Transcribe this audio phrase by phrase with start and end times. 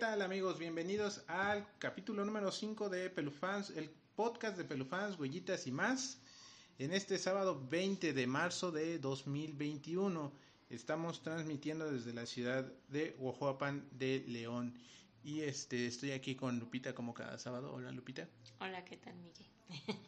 [0.00, 0.58] tal amigos?
[0.58, 6.22] Bienvenidos al capítulo número 5 de Pelufans, el podcast de Pelufans, huellitas y más.
[6.78, 10.32] En este sábado 20 de marzo de 2021
[10.70, 14.74] estamos transmitiendo desde la ciudad de Oaxapan de León.
[15.22, 17.70] Y este estoy aquí con Lupita como cada sábado.
[17.74, 18.26] Hola Lupita.
[18.58, 19.46] Hola, ¿qué tal Miguel?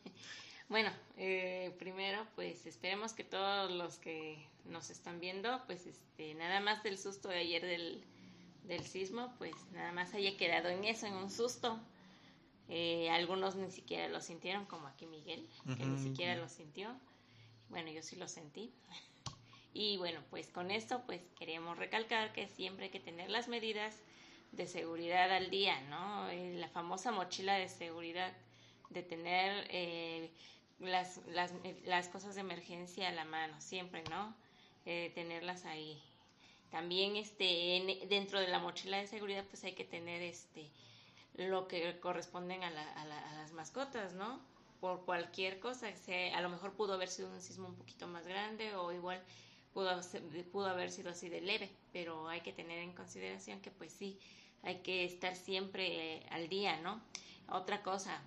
[0.70, 6.60] bueno, eh, primero pues esperemos que todos los que nos están viendo pues este nada
[6.60, 8.06] más del susto de ayer del
[8.64, 11.78] del sismo, pues nada más haya quedado en eso, en un susto.
[12.68, 16.94] Eh, algunos ni siquiera lo sintieron, como aquí Miguel, que ni siquiera lo sintió.
[17.68, 18.72] Bueno, yo sí lo sentí.
[19.74, 23.96] Y bueno, pues con esto, pues queremos recalcar que siempre hay que tener las medidas
[24.50, 26.28] de seguridad al día, ¿no?
[26.28, 28.34] Eh, la famosa mochila de seguridad,
[28.90, 30.30] de tener eh,
[30.78, 31.54] las, las,
[31.86, 34.36] las, cosas de emergencia a la mano, siempre, ¿no?
[34.84, 36.02] tenerlas ahí
[36.72, 40.68] también este dentro de la mochila de seguridad pues hay que tener este
[41.34, 44.40] lo que corresponden a, las mascotas, ¿no?
[44.80, 48.74] Por cualquier cosa, a lo mejor pudo haber sido un sismo un poquito más grande
[48.74, 49.22] o igual
[49.72, 50.00] pudo,
[50.50, 54.18] pudo haber sido así de leve, pero hay que tener en consideración que pues sí,
[54.62, 57.00] hay que estar siempre eh, al día, ¿no?
[57.48, 58.20] Otra cosa,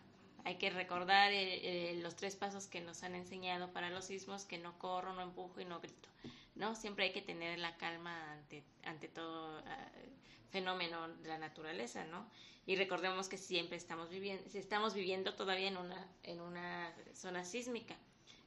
[0.46, 4.46] hay que recordar eh, eh, los tres pasos que nos han enseñado para los sismos,
[4.46, 6.10] que no corro, no empujo y no grito.
[6.56, 6.76] ¿No?
[6.76, 9.92] Siempre hay que tener la calma ante, ante todo ah,
[10.50, 12.30] fenómeno de la naturaleza, ¿no?
[12.66, 17.96] Y recordemos que siempre estamos viviendo, estamos viviendo todavía en una, en una zona sísmica,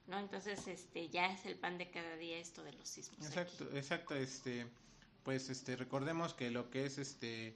[0.07, 0.19] ¿no?
[0.19, 3.25] Entonces, este, ya es el pan de cada día esto de los sismos.
[3.27, 4.67] Exacto, exacto, este,
[5.23, 7.55] pues, este, recordemos que lo que es, este,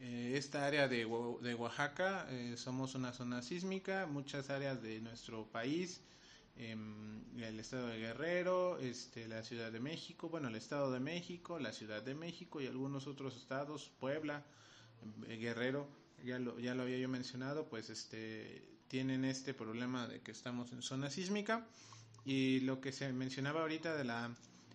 [0.00, 1.06] eh, esta área de,
[1.42, 6.00] de Oaxaca, eh, somos una zona sísmica, muchas áreas de nuestro país,
[6.68, 11.72] el estado de Guerrero, este, la Ciudad de México, bueno, el estado de México, la
[11.72, 14.44] Ciudad de México y algunos otros estados, Puebla,
[15.28, 15.88] eh, Guerrero,
[16.24, 20.72] ya lo, ya lo había yo mencionado, pues este, tienen este problema de que estamos
[20.72, 21.66] en zona sísmica
[22.24, 24.30] y lo que se mencionaba ahorita de la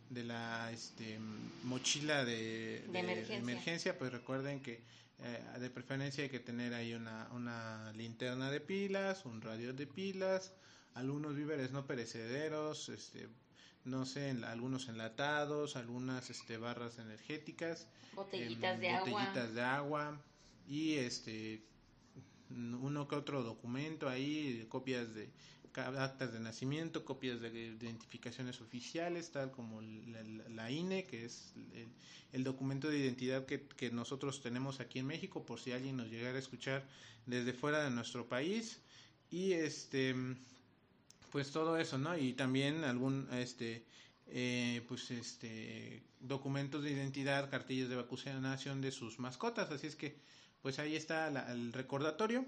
[0.09, 1.19] de la este,
[1.63, 3.97] mochila de, emergencia.
[3.97, 4.84] pues recuerden que
[5.19, 9.88] eh, de preferencia hay que tener ahí una, una linterna de pilas, un radio de
[9.88, 10.53] pilas,
[10.95, 13.28] algunos víveres no perecederos, este,
[13.83, 19.53] no sé, en, algunos enlatados, algunas este, barras energéticas, botellitas, em, de, botellitas agua.
[19.53, 20.22] de agua
[20.67, 21.63] y este
[22.50, 25.29] uno que otro documento ahí, copias de
[25.75, 31.53] actas de nacimiento, copias de identificaciones oficiales, tal como la, INE, que es
[32.31, 36.07] el, documento de identidad que, que, nosotros tenemos aquí en México, por si alguien nos
[36.09, 36.88] llegara a escuchar
[37.25, 38.79] desde fuera de nuestro país.
[39.31, 40.16] Y este,
[41.35, 42.18] pues todo eso, ¿no?
[42.18, 43.84] Y también algún, este,
[44.28, 49.69] eh, pues este, documentos de identidad, cartillas de vacunación de sus mascotas.
[49.69, 50.16] Así es que,
[50.62, 52.46] pues ahí está el recordatorio.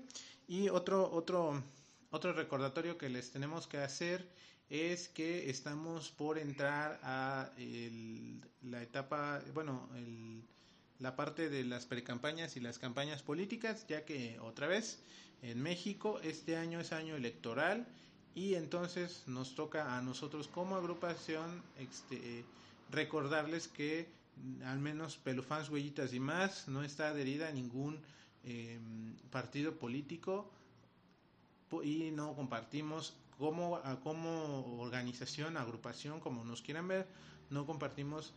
[0.48, 1.62] Y otro, otro
[2.12, 4.26] otro recordatorio que les tenemos que hacer
[4.70, 7.52] es que estamos por entrar a
[8.62, 9.90] la etapa, bueno,
[11.00, 15.02] la parte de las precampañas y las campañas políticas, ya que otra vez
[15.42, 17.86] en México este año es año electoral
[18.38, 22.46] y entonces nos toca a nosotros como agrupación este,
[22.92, 24.08] recordarles que
[24.64, 28.00] al menos Pelufans, Huellitas y más no está adherida a ningún
[28.44, 30.52] em, partido político
[31.84, 37.08] y no compartimos como, como organización, agrupación, como nos quieran ver,
[37.50, 38.36] no compartimos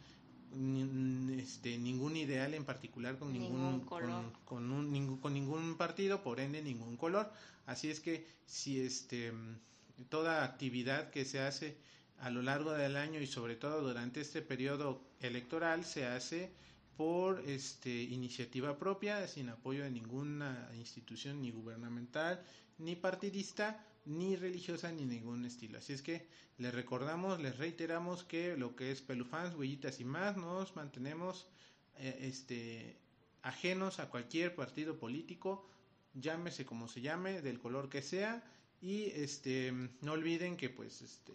[1.36, 6.40] este, ningún ideal en particular con ningún, con, con, un, ningún, con ningún partido, por
[6.40, 7.30] ende ningún color.
[7.66, 9.32] Así es que si este,
[10.08, 11.76] toda actividad que se hace
[12.18, 16.52] a lo largo del año y sobre todo durante este periodo electoral se hace
[16.96, 22.44] por este, iniciativa propia, sin apoyo de ninguna institución ni gubernamental,
[22.76, 25.78] ni partidista, ni religiosa, ni ningún estilo.
[25.78, 26.26] Así es que
[26.58, 31.46] les recordamos, les reiteramos que lo que es Pelufans, Huellitas y más, nos mantenemos
[31.96, 32.98] eh, este,
[33.42, 35.66] ajenos a cualquier partido político,
[36.12, 38.42] llámese como se llame, del color que sea,
[38.80, 41.32] y este, no olviden que pues este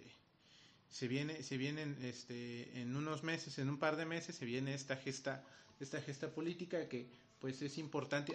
[0.95, 4.73] se viene, se vienen este, en unos meses, en un par de meses, se viene
[4.73, 5.43] esta gesta,
[5.77, 7.09] esta gesta política que
[7.39, 8.33] pues es importante.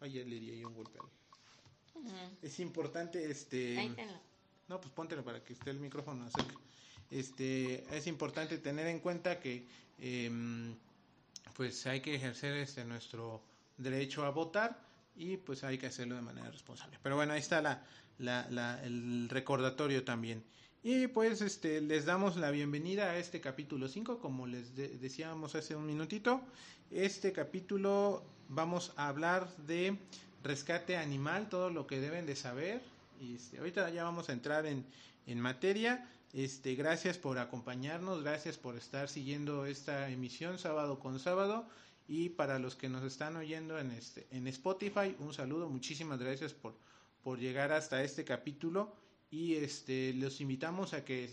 [0.00, 1.00] Ay, le di un golpe.
[2.42, 3.90] Es importante, este.
[4.68, 6.54] no, pues póntelo para que esté el micrófono cerca.
[7.10, 9.66] Este, es importante tener en cuenta que,
[9.98, 10.76] em,
[11.56, 13.42] pues hay que ejercer este nuestro
[13.78, 14.85] derecho a votar
[15.16, 16.98] y pues hay que hacerlo de manera responsable.
[17.02, 17.82] Pero bueno, ahí está la,
[18.18, 20.42] la, la, el recordatorio también.
[20.82, 25.74] Y pues este les damos la bienvenida a este capítulo 5, como les decíamos hace
[25.74, 26.40] un minutito.
[26.90, 29.98] Este capítulo vamos a hablar de
[30.44, 32.80] rescate animal, todo lo que deben de saber.
[33.20, 34.84] Y este, ahorita ya vamos a entrar en,
[35.26, 36.08] en materia.
[36.32, 41.66] Este, gracias por acompañarnos, gracias por estar siguiendo esta emisión sábado con sábado.
[42.08, 46.54] Y para los que nos están oyendo en, este, en Spotify, un saludo, muchísimas gracias
[46.54, 46.76] por,
[47.22, 48.94] por llegar hasta este capítulo.
[49.28, 51.28] Y este los invitamos a que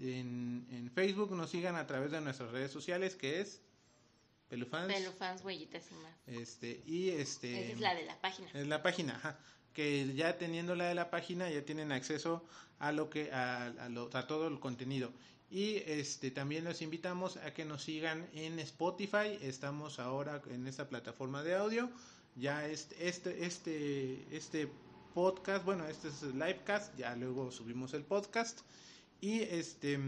[0.00, 3.62] en, en, Facebook nos sigan a través de nuestras redes sociales que es
[4.50, 4.92] Pelufans.
[4.92, 6.14] Pelufans huellitas y más.
[6.26, 8.50] Este y este es la de la página.
[8.52, 9.38] es la página ajá,
[9.72, 12.44] que ya teniendo la de la página ya tienen acceso
[12.78, 15.10] a lo que a, a, a todo el contenido
[15.50, 19.38] y este también los invitamos a que nos sigan en Spotify.
[19.40, 21.90] Estamos ahora en esta plataforma de audio.
[22.36, 24.68] Ya este este este este
[25.14, 28.60] podcast, bueno, este es el livecast, ya luego subimos el podcast.
[29.20, 29.98] Y este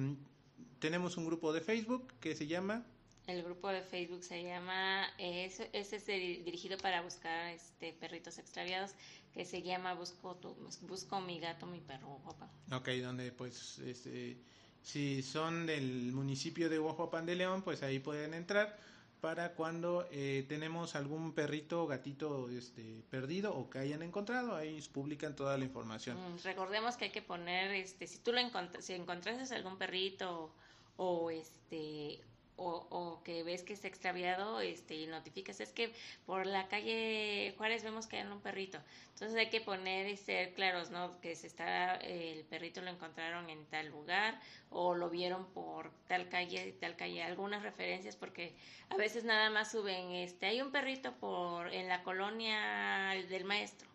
[0.79, 2.85] tenemos un grupo de Facebook que se llama
[3.27, 8.93] el grupo de Facebook se llama es, es, dirigido para buscar este perritos extraviados
[9.33, 12.51] que se llama busco tu, busco mi gato mi perro papá.
[12.73, 14.37] Ok, donde pues este
[14.83, 18.77] si son del municipio de Oaxaca de León pues ahí pueden entrar
[19.21, 24.81] para cuando eh, tenemos algún perrito o gatito este, perdido o que hayan encontrado, ahí
[24.93, 26.17] publican toda la información.
[26.17, 28.41] Mm, recordemos que hay que poner, este, si tú lo
[28.81, 30.51] si encontrases algún perrito
[30.97, 32.21] o este
[32.61, 35.93] o, o, que ves que está extraviado este, y notificas, es que
[36.27, 38.79] por la calle Juárez vemos que hay un perrito.
[39.15, 41.21] Entonces hay que poner y ser claros, ¿no?
[41.21, 46.29] Que se está, el perrito lo encontraron en tal lugar o lo vieron por tal
[46.29, 48.55] calle, tal calle, algunas referencias porque
[48.91, 53.89] a veces nada más suben, este, hay un perrito por en la colonia del maestro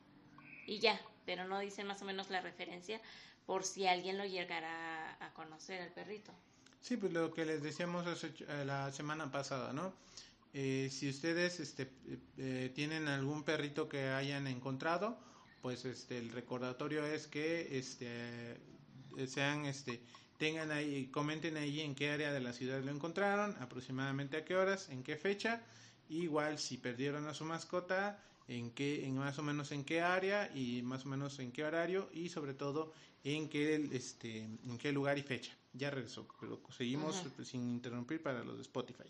[0.66, 3.00] y ya, pero no dicen más o menos la referencia
[3.46, 6.34] por si alguien lo llegara a conocer al perrito.
[6.86, 9.92] Sí, pues lo que les decíamos eh, la semana pasada, ¿no?
[10.54, 11.90] Eh, si ustedes este,
[12.38, 15.18] eh, tienen algún perrito que hayan encontrado,
[15.64, 18.60] pues este, el recordatorio es que este,
[19.26, 20.00] sean, este,
[20.38, 24.56] tengan ahí, comenten ahí en qué área de la ciudad lo encontraron, aproximadamente a qué
[24.56, 25.64] horas, en qué fecha,
[26.08, 30.52] igual si perdieron a su mascota, en qué, en más o menos en qué área
[30.54, 32.94] y más o menos en qué horario y sobre todo
[33.24, 35.52] en qué, este, en qué lugar y fecha.
[35.78, 39.04] Ya regresó, pero seguimos sin interrumpir para los de Spotify.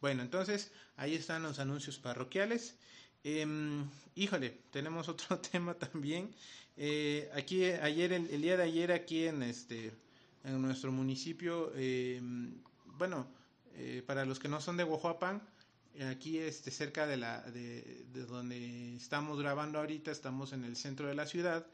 [0.00, 2.76] Bueno, entonces ahí están los anuncios parroquiales.
[3.24, 6.34] Em, híjole, tenemos otro tema también.
[6.76, 9.92] Eh, aquí ayer, el, día de ayer aquí en este,
[10.44, 12.54] en nuestro municipio, em,
[12.98, 13.26] bueno,
[13.74, 15.40] eh, para los que no son de Oaxaca,
[16.10, 21.06] aquí este cerca de la de, de, donde estamos grabando ahorita, estamos en el centro
[21.06, 21.66] de la ciudad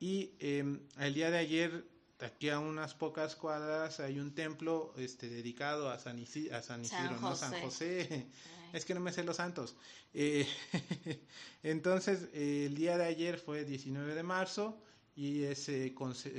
[0.00, 1.84] y em, el día de ayer
[2.20, 6.84] aquí a unas pocas cuadras hay un templo este dedicado a San, Isidro, a San
[6.84, 8.26] Isidro, no San José.
[8.72, 9.76] Es que no me sé los santos.
[10.12, 10.46] Eh,
[11.62, 14.82] entonces, el día de ayer fue 19 de marzo
[15.16, 15.94] y se,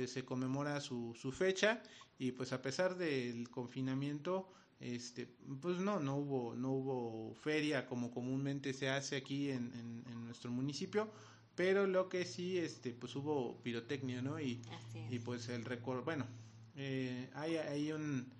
[0.06, 1.82] se conmemora su, su fecha
[2.18, 5.26] y pues a pesar del confinamiento este
[5.60, 10.50] pues no no hubo no hubo feria como comúnmente se hace aquí en, en nuestro
[10.50, 11.10] municipio
[11.60, 14.40] pero lo que sí, este, pues hubo pirotecnia, ¿no?
[14.40, 14.62] Y,
[15.10, 16.26] y pues el récord, bueno,
[16.74, 18.32] eh, hay, hay un,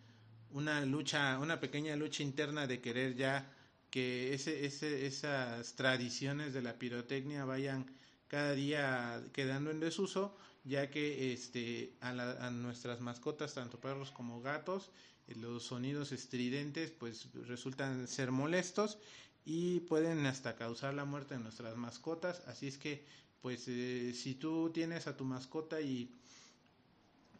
[0.53, 3.53] una lucha, una pequeña lucha interna de querer ya
[3.91, 7.85] que ese, ese, esas tradiciones de la pirotecnia vayan
[8.27, 10.35] cada día quedando en desuso,
[10.65, 12.13] ya que este, a,
[12.47, 14.93] a nuestras mascotas, tanto perros como gatos,
[15.29, 18.97] eh, los sonidos estridentes pues resultan ser molestos
[19.45, 22.43] y pueden hasta causar la muerte de nuestras mascotas.
[22.47, 23.05] Así es que,
[23.43, 26.15] pues, eh, si tú tienes a tu mascota y,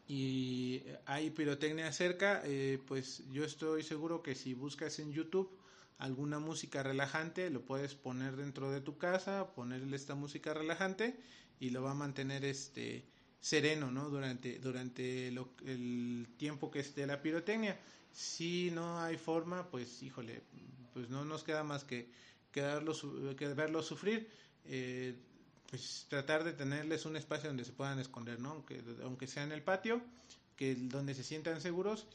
[0.07, 5.49] y hay pirotecnia cerca, eh, pues yo estoy seguro que si buscas en YouTube
[5.99, 11.15] alguna música relajante, lo puedes poner dentro de tu casa, ponerle esta música relajante
[11.59, 13.05] y lo va a mantener este
[13.39, 14.09] sereno, ¿no?
[14.09, 17.79] Durante, durante el tiempo que esté la pirotecnia.
[18.11, 20.41] Si no hay forma, pues híjole,
[20.93, 22.09] pues no nos queda más que,
[22.51, 24.29] que, verlos sufrir.
[24.65, 25.15] Eh,
[25.69, 28.51] pues tratar de tenerles un espacio donde se puedan esconder, ¿no?
[28.51, 30.01] Aunque, aunque sea en el patio,
[30.57, 32.07] que donde se sientan seguros.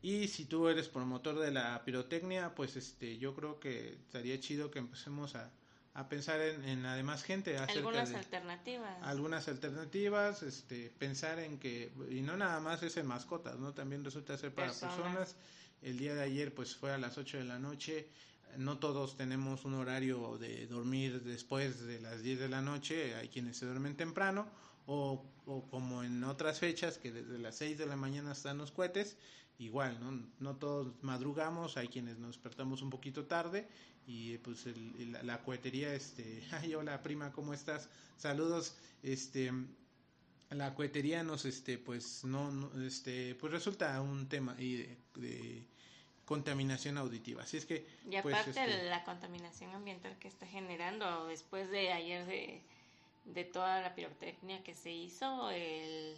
[0.00, 4.70] Y si tú eres promotor de la pirotecnia, pues este, yo creo que estaría chido
[4.70, 5.52] que empecemos a,
[5.94, 12.22] a pensar en, en además gente algunas alternativas algunas alternativas este pensar en que y
[12.22, 15.36] no nada más es en mascotas no también resulta ser para personas
[15.82, 18.08] el día de ayer pues fue a las 8 de la noche.
[18.56, 23.28] No todos tenemos un horario de dormir después de las 10 de la noche, hay
[23.28, 24.46] quienes se duermen temprano,
[24.86, 28.70] o, o como en otras fechas que desde las 6 de la mañana están los
[28.70, 29.16] cohetes,
[29.58, 30.28] igual, ¿no?
[30.40, 33.68] No todos madrugamos, hay quienes nos despertamos un poquito tarde
[34.06, 37.88] y pues el, la cohetería, este, ay, hola prima, ¿cómo estás?
[38.16, 39.52] Saludos, este,
[40.50, 45.66] la cohetería nos, este, pues no, este, pues resulta un tema de, de
[46.24, 47.42] contaminación auditiva.
[47.42, 47.86] Así es que...
[48.08, 52.62] Y pues, aparte este, la contaminación ambiental que está generando después de ayer de,
[53.24, 56.16] de toda la pirotecnia que se hizo, el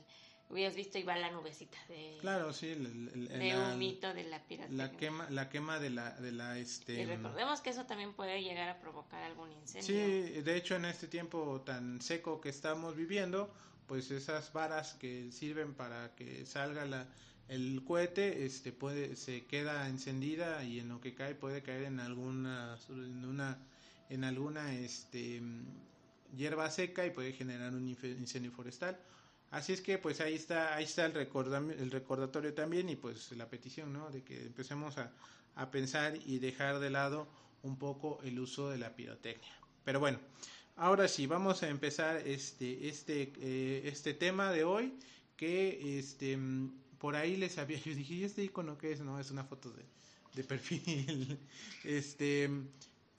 [0.51, 4.25] hubieras visto iba la nubecita de claro sí el, el, de la, un mito de
[4.25, 7.87] la pirotecnia la quema la quema de la de la este y recordemos que eso
[7.87, 12.41] también puede llegar a provocar algún incendio sí de hecho en este tiempo tan seco
[12.41, 13.53] que estamos viviendo
[13.87, 17.07] pues esas varas que sirven para que salga la
[17.49, 22.01] el cohete este puede se queda encendida y en lo que cae puede caer en
[22.01, 23.59] alguna en una
[24.09, 25.43] en alguna este
[26.37, 28.99] hierba seca y puede generar un incendio forestal
[29.55, 33.49] Así es que pues ahí está, ahí está el, el recordatorio también y pues la
[33.49, 34.11] petición, ¿no?
[34.11, 35.13] De que empecemos a,
[35.55, 37.29] a, pensar y dejar de lado
[37.63, 39.57] un poco el uso de la pirotecnia.
[39.85, 40.19] Pero bueno,
[40.75, 44.95] ahora sí, vamos a empezar este, este, eh, este tema de hoy
[45.37, 46.37] que este,
[46.99, 49.01] por ahí les había, yo dije, ¿y este icono qué es?
[49.01, 49.85] No, es una foto de,
[50.35, 51.39] de perfil.
[51.85, 52.51] este,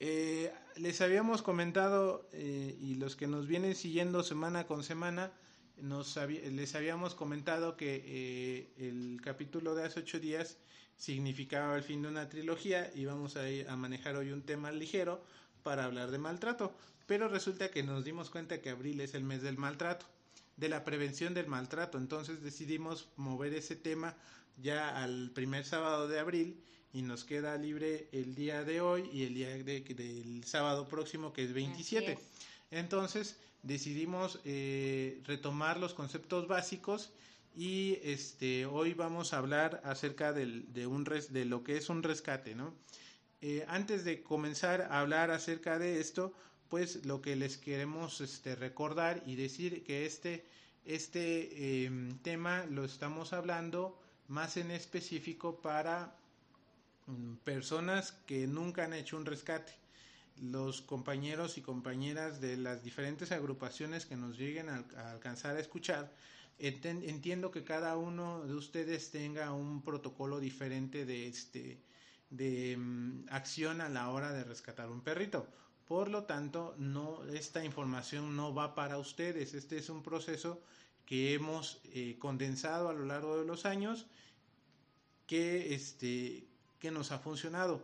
[0.00, 5.32] eh, les habíamos comentado eh, y los que nos vienen siguiendo semana con semana,
[5.78, 10.58] nos les habíamos comentado que eh, el capítulo de hace ocho días
[10.96, 15.22] significaba el fin de una trilogía y vamos a, a manejar hoy un tema ligero
[15.62, 16.74] para hablar de maltrato.
[17.06, 20.06] Pero resulta que nos dimos cuenta que abril es el mes del maltrato,
[20.56, 21.98] de la prevención del maltrato.
[21.98, 24.16] Entonces decidimos mover ese tema
[24.62, 29.24] ya al primer sábado de abril y nos queda libre el día de hoy y
[29.24, 32.12] el día de, del sábado próximo que es 27.
[32.12, 32.18] Es.
[32.70, 37.12] Entonces decidimos eh, retomar los conceptos básicos
[37.54, 41.88] y este hoy vamos a hablar acerca del, de un res, de lo que es
[41.88, 42.74] un rescate no
[43.42, 46.32] eh, antes de comenzar a hablar acerca de esto
[46.68, 50.44] pues lo que les queremos este recordar y decir que este
[50.84, 51.90] este eh,
[52.22, 56.14] tema lo estamos hablando más en específico para
[57.06, 59.72] mm, personas que nunca han hecho un rescate
[60.40, 66.12] los compañeros y compañeras de las diferentes agrupaciones que nos lleguen a, alcanzar a escuchar,
[66.58, 71.78] entiendo que cada uno de ustedes tenga un protocolo diferente de este
[72.28, 75.46] de um, acción a la hora de rescatar un perrito.
[75.86, 79.54] Por lo tanto, no esta información no va para ustedes.
[79.54, 80.60] Este es un proceso
[81.04, 84.06] que hemos eh, condensado a lo largo de los años
[85.26, 86.46] que este
[86.80, 87.82] que nos ha funcionado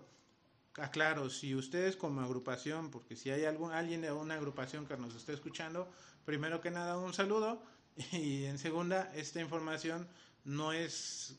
[0.78, 5.14] aclaro, si ustedes como agrupación, porque si hay algún alguien de una agrupación que nos
[5.14, 5.90] esté escuchando,
[6.24, 7.62] primero que nada un saludo
[8.12, 10.08] y en segunda, esta información
[10.44, 11.36] no es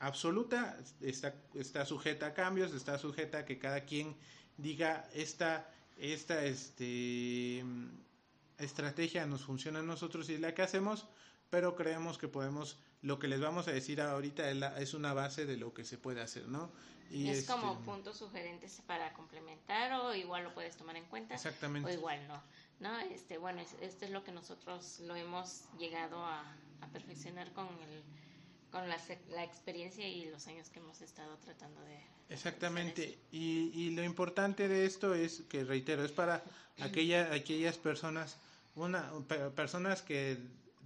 [0.00, 4.16] absoluta, está, está sujeta a cambios, está sujeta a que cada quien
[4.56, 7.64] diga esta, esta este,
[8.58, 11.06] estrategia nos funciona a nosotros y es la que hacemos,
[11.50, 15.12] pero creemos que podemos, lo que les vamos a decir ahorita es, la, es una
[15.12, 16.70] base de lo que se puede hacer, ¿no?
[17.10, 17.52] Y es este...
[17.52, 21.34] como puntos sugerentes para complementar o igual lo puedes tomar en cuenta.
[21.34, 21.90] Exactamente.
[21.90, 22.42] O igual no.
[22.80, 22.98] ¿no?
[23.00, 26.40] Este, bueno, es, esto es lo que nosotros lo hemos llegado a,
[26.80, 28.02] a perfeccionar con el
[28.72, 28.98] con la,
[29.30, 31.98] la, experiencia y los años que hemos estado tratando de...
[32.30, 36.42] Exactamente, y, y, lo importante de esto es que, reitero, es para
[36.80, 38.38] aquella, aquellas personas,
[38.74, 39.12] una,
[39.54, 40.38] personas que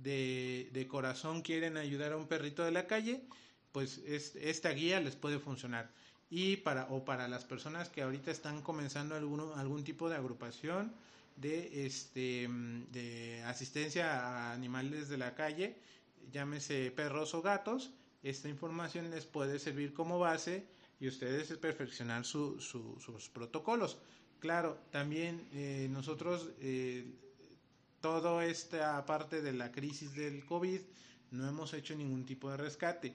[0.02, 3.22] de, de corazón quieren ayudar a un perrito de la calle,
[3.70, 5.88] pues es, esta guía les puede funcionar.
[6.28, 10.92] Y para o para las personas que ahorita están comenzando algún, algún tipo de agrupación
[11.36, 12.48] de este
[12.90, 15.76] de asistencia a animales de la calle
[16.32, 17.92] llámese perros o gatos
[18.22, 20.66] esta información les puede servir como base
[20.98, 23.98] y ustedes perfeccionar su, su, sus protocolos.
[24.40, 27.06] Claro también eh, nosotros eh,
[28.00, 30.80] toda esta parte de la crisis del covid
[31.30, 33.14] no hemos hecho ningún tipo de rescate.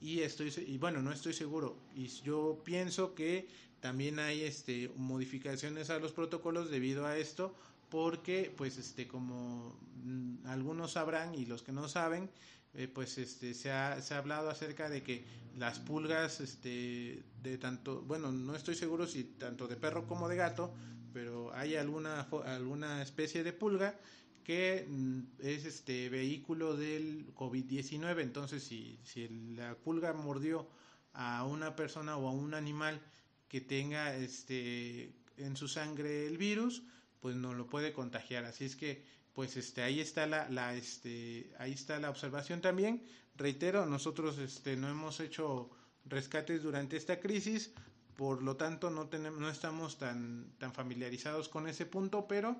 [0.00, 1.76] Y estoy y bueno no estoy seguro.
[1.94, 3.48] Y yo pienso que
[3.80, 7.54] también hay este modificaciones a los protocolos debido a esto
[7.92, 12.30] porque pues este como mm, algunos sabrán y los que no saben
[12.72, 15.26] eh, pues este se ha, se ha hablado acerca de que
[15.58, 20.36] las pulgas este de tanto bueno no estoy seguro si tanto de perro como de
[20.36, 20.72] gato
[21.12, 23.94] pero hay alguna alguna especie de pulga
[24.42, 28.22] que mm, es este vehículo del COVID-19.
[28.22, 30.68] Entonces, si, si la pulga mordió
[31.12, 33.00] a una persona o a un animal
[33.48, 36.82] que tenga este en su sangre el virus,
[37.22, 38.44] pues no lo puede contagiar.
[38.44, 39.02] Así es que
[39.32, 42.60] pues este ahí está la, la este ahí está la observación.
[42.60, 43.02] También
[43.36, 45.70] reitero nosotros este no hemos hecho
[46.04, 47.70] rescates durante esta crisis
[48.16, 52.56] por lo tanto no tenemos no estamos tan tan familiarizados con ese punto pero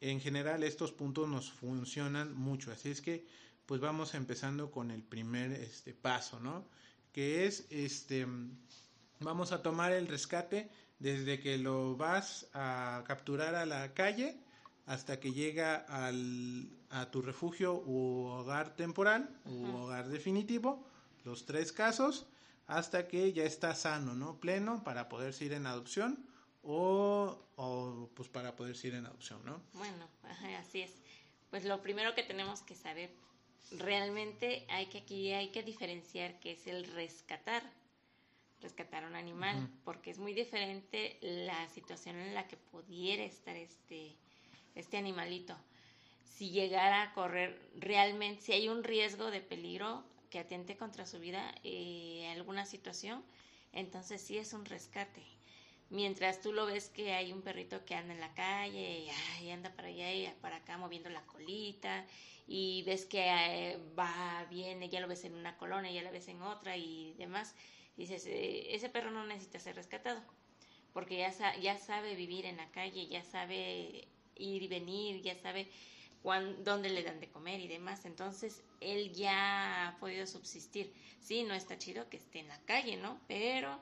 [0.00, 2.72] en general estos puntos nos funcionan mucho.
[2.72, 3.26] Así es que
[3.66, 6.64] pues vamos empezando con el primer este paso no
[7.12, 8.26] que es este
[9.20, 14.38] vamos a tomar el rescate desde que lo vas a capturar a la calle
[14.86, 20.86] hasta que llega al, a tu refugio u hogar temporal u hogar definitivo,
[21.24, 22.26] los tres casos,
[22.66, 24.38] hasta que ya está sano, ¿no?
[24.38, 26.24] Pleno para poderse ir en adopción
[26.62, 29.62] o, o pues para poderse ir en adopción, ¿no?
[29.72, 30.06] Bueno,
[30.58, 30.92] así es.
[31.50, 33.10] Pues lo primero que tenemos que saber,
[33.78, 37.62] realmente hay que aquí hay que diferenciar qué es el rescatar
[38.60, 43.56] rescatar a un animal, porque es muy diferente la situación en la que pudiera estar
[43.56, 44.16] este
[44.74, 45.56] este animalito,
[46.24, 51.18] si llegara a correr realmente, si hay un riesgo de peligro que atente contra su
[51.18, 53.22] vida, eh, alguna situación,
[53.72, 55.22] entonces sí es un rescate.
[55.90, 59.08] Mientras tú lo ves que hay un perrito que anda en la calle
[59.42, 62.06] y, anda para allá y para acá moviendo la colita
[62.46, 66.28] y ves que eh, va, viene, ya lo ves en una colonia, ya lo ves
[66.28, 67.56] en otra y demás,
[67.96, 70.22] dices, eh, ese perro no necesita ser rescatado
[70.92, 75.68] porque ya, ya sabe vivir en la calle, ya sabe ir y venir, ya sabe
[76.64, 78.04] dónde le dan de comer y demás.
[78.04, 80.92] Entonces, él ya ha podido subsistir.
[81.20, 83.20] Sí, no está chido que esté en la calle, ¿no?
[83.28, 83.78] Pero,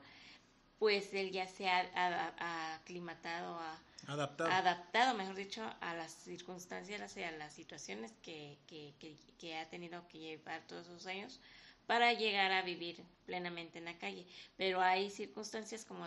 [0.78, 4.50] pues, él ya se ha, aclimatado, a, adaptado.
[4.50, 8.94] adaptado, mejor dicho, a las circunstancias y a las situaciones que, que,
[9.38, 11.40] que, ha tenido que llevar todos esos años
[11.88, 14.26] para llegar a vivir plenamente en la calle.
[14.58, 16.06] Pero hay circunstancias, como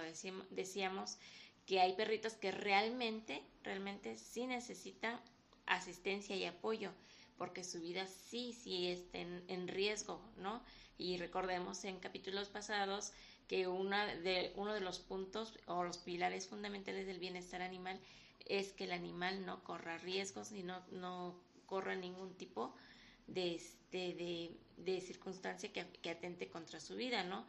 [0.52, 1.18] decíamos,
[1.66, 5.20] que hay perritos que realmente, realmente sí necesitan
[5.66, 6.92] asistencia y apoyo,
[7.36, 10.62] porque su vida sí, sí está en, riesgo, ¿no?
[11.00, 13.12] Y recordemos en capítulos pasados
[13.48, 18.00] que una de, uno de los puntos o los pilares fundamentales del bienestar animal
[18.46, 22.91] es que el animal no corra riesgos y no, no corra ningún tipo de,
[23.36, 27.46] este, de, de circunstancia que, que atente contra su vida, ¿no?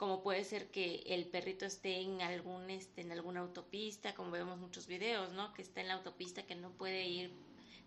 [0.00, 4.58] como puede ser que el perrito esté en algún este en alguna autopista, como vemos
[4.58, 5.52] muchos videos, ¿no?
[5.52, 7.30] Que está en la autopista que no puede ir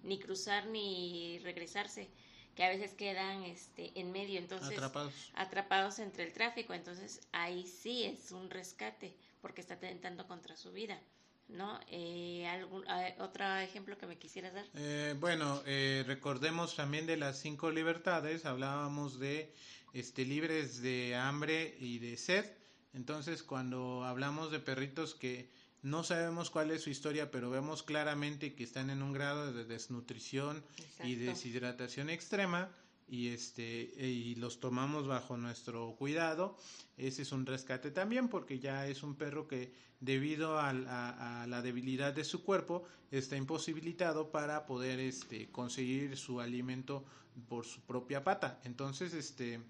[0.03, 2.07] ni cruzar ni regresarse,
[2.55, 7.65] que a veces quedan este en medio, entonces atrapados, atrapados entre el tráfico, entonces ahí
[7.65, 11.01] sí es un rescate porque está atentando contra su vida.
[11.47, 11.79] ¿No?
[11.87, 14.65] Eh, algún, eh, ¿Otro ejemplo que me quisieras dar?
[14.75, 19.53] Eh, bueno, eh, recordemos también de las cinco libertades, hablábamos de
[19.93, 22.45] este, libres de hambre y de sed.
[22.93, 25.49] Entonces, cuando hablamos de perritos que
[25.81, 29.65] no sabemos cuál es su historia, pero vemos claramente que están en un grado de
[29.65, 30.63] desnutrición
[31.03, 32.69] y deshidratación extrema
[33.07, 33.63] y este
[33.97, 36.57] y los tomamos bajo nuestro cuidado,
[36.97, 41.61] ese es un rescate también porque ya es un perro que debido a, a, la
[41.61, 47.05] debilidad de su cuerpo está imposibilitado para poder este conseguir su alimento
[47.47, 48.59] por su propia pata.
[48.63, 49.61] Entonces, este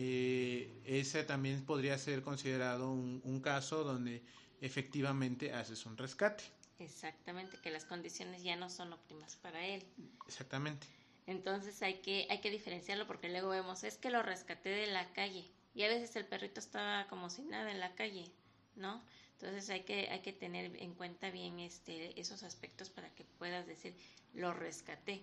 [0.00, 4.22] eh, ese también podría ser considerado un, caso donde
[4.60, 6.44] efectivamente haces un rescate.
[6.78, 9.84] Exactamente, que las condiciones ya no son óptimas para él.
[10.28, 10.86] Exactamente.
[11.28, 15.12] Entonces hay que, hay que diferenciarlo porque luego vemos, es que lo rescaté de la
[15.12, 18.32] calle y a veces el perrito estaba como sin nada en la calle,
[18.76, 19.02] ¿no?
[19.32, 23.66] Entonces hay que, hay que tener en cuenta bien este, esos aspectos para que puedas
[23.66, 23.94] decir,
[24.32, 25.22] lo rescaté.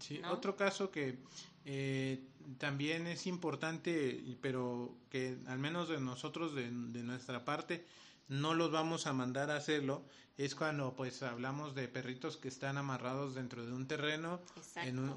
[0.00, 1.18] Sí, otro caso que
[1.66, 2.24] eh,
[2.56, 7.84] también es importante, pero que al menos de nosotros, de, nuestra parte,
[8.28, 10.04] no los vamos a mandar a hacerlo,
[10.36, 14.40] es cuando pues hablamos de perritos que están amarrados dentro de un terreno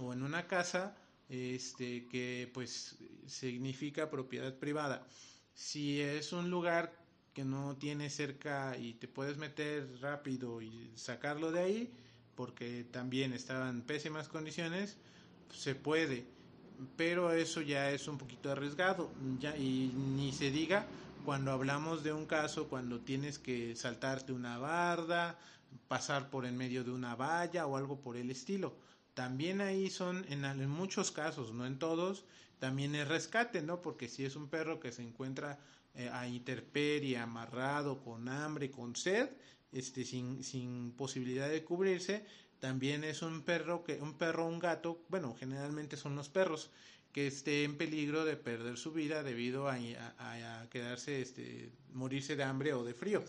[0.02, 0.96] o en una casa,
[1.30, 5.06] este que pues significa propiedad privada.
[5.54, 6.94] Si es un lugar
[7.34, 11.94] que no tiene cerca y te puedes meter rápido y sacarlo de ahí,
[12.36, 14.98] porque también estaba en pésimas condiciones,
[15.54, 16.26] se puede,
[16.98, 20.86] pero eso ya es un poquito arriesgado, ya, y ni se diga
[21.26, 25.38] cuando hablamos de un caso cuando tienes que saltarte una barda,
[25.88, 28.76] pasar por en medio de una valla o algo por el estilo.
[29.14, 32.26] También ahí son, en, muchos casos, no en todos,
[32.60, 33.82] también es rescate, ¿no?
[33.82, 35.60] Porque si es un perro que se encuentra
[35.96, 39.30] eh, a interperie, amarrado, con hambre, con sed,
[39.72, 42.26] este, sin, sin posibilidad de cubrirse,
[42.60, 46.72] también es un perro, que, un perro un gato, bueno, generalmente son los perros,
[47.16, 49.78] que esté en peligro de perder su vida debido a,
[50.20, 53.24] a, quedarse, este, morirse de hambre o de frío,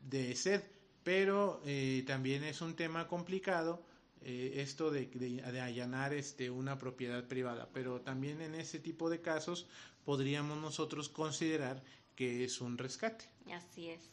[0.00, 0.62] de sed.
[1.02, 3.82] Pero eh, también es un tema complicado
[4.20, 9.20] eh, esto de, de, allanar este, una propiedad privada, pero también en ese tipo de
[9.20, 9.66] casos
[10.04, 11.82] podríamos nosotros considerar
[12.14, 13.24] que es un rescate.
[13.52, 14.12] Así es.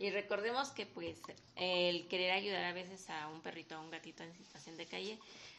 [0.00, 1.20] Y recordemos que pues
[1.56, 5.18] el querer ayudar a veces a un perrito, a un gatito en situación de calle,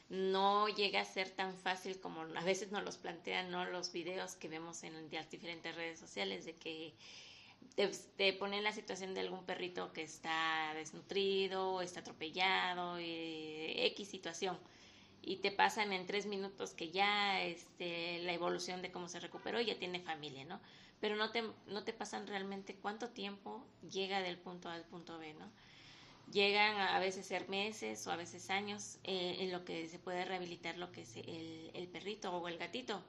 [0.10, 3.66] no llega a ser tan fácil como a veces nos los plantean ¿no?
[3.66, 6.92] los videos que vemos en las diferentes redes sociales de que
[8.18, 14.58] te, ponen la situación de algún perrito que está desnutrido, está atropellado, eh, X situación.
[15.22, 19.62] Y te pasan en tres minutos que ya este, la evolución de cómo se recuperó
[19.62, 20.60] y ya tiene familia, ¿no?
[21.02, 25.18] Pero no te, no te pasan realmente cuánto tiempo llega del punto A al punto
[25.18, 25.52] B, ¿no?
[26.32, 30.24] Llegan a, veces ser meses o a veces años eh, en lo que se puede
[30.24, 33.04] rehabilitar lo que es el, el perrito o el gatito.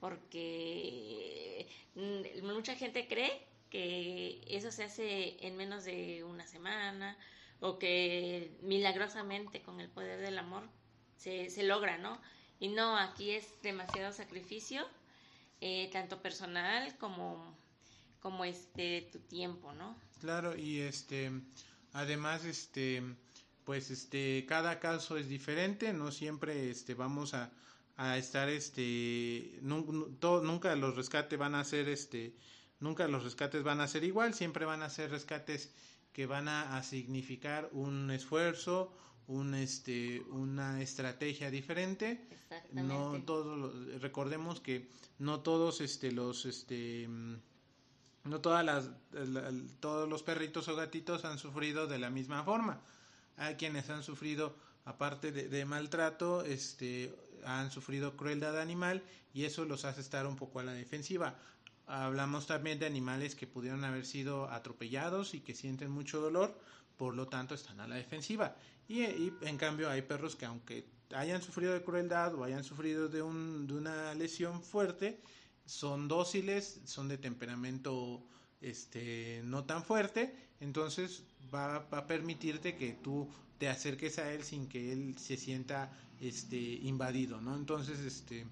[0.00, 7.18] Porque mm, mucha gente cree que eso se hace en menos de una semana
[7.60, 10.62] o que milagrosamente con el poder del amor
[11.16, 12.20] se, se logra, ¿no?
[12.60, 14.86] Y no, aquí es demasiado sacrificio,
[15.66, 17.56] eh, tanto personal como,
[18.20, 19.96] como este, tu tiempo, ¿no?
[20.20, 21.30] Claro, y este,
[21.92, 23.02] además, este,
[23.64, 27.50] pues este, cada caso es diferente, no siempre este, vamos a,
[27.96, 32.34] a estar, este, nunca los rescates van a ser, este,
[32.84, 35.72] Nunca los rescates van a ser igual, siempre van a ser rescates
[36.12, 38.92] que van a, significar un esfuerzo,
[39.26, 42.26] un este una estrategia diferente.
[42.72, 47.08] No todos recordemos que no todos este los este
[48.24, 48.90] no todas las
[49.80, 52.80] todos los perritos o gatitos han sufrido de la misma forma.
[53.36, 59.64] Hay quienes han sufrido aparte de, de maltrato, este han sufrido crueldad animal y eso
[59.64, 61.36] los hace estar un poco a la defensiva.
[61.86, 66.58] Hablamos también de animales que pudieron haber sido atropellados y que sienten mucho dolor,
[66.96, 68.56] por lo tanto están a la defensiva.
[68.88, 73.22] Y, en cambio hay perros que aunque hayan sufrido de crueldad o hayan sufrido de,
[73.22, 75.20] un, de una lesión fuerte,
[75.64, 78.22] son dóciles, son de temperamento
[78.60, 81.22] este, no tan fuerte, entonces
[81.54, 85.90] va, va, a permitirte que tú te acerques a él sin que él se sienta
[86.20, 87.56] este, invadido, ¿no?
[87.56, 88.46] Entonces, este,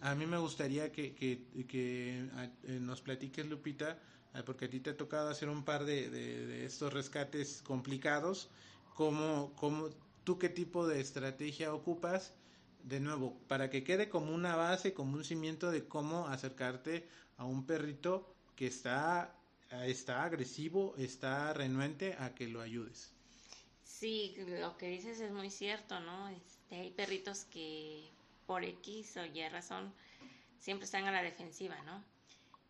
[0.00, 3.98] a mí me gustaría que, que, eh, nos platiques, Lupita,
[4.34, 8.48] ah, porque a ti te ha tocado hacer un par de, de, estos rescates complicados.
[8.98, 9.90] ¿Cómo, cómo,
[10.24, 12.34] ¿Tú qué tipo de estrategia ocupas?
[12.82, 17.44] De nuevo, para que quede como una base, como un cimiento de cómo acercarte a
[17.44, 19.32] un perrito que está,
[19.70, 23.12] está agresivo, está renuente a que lo ayudes.
[23.84, 26.28] Sí, lo que dices es muy cierto, ¿no?
[26.30, 28.10] Este, hay perritos que
[28.48, 29.94] por X o Y razón
[30.58, 32.02] siempre están a la defensiva, ¿no?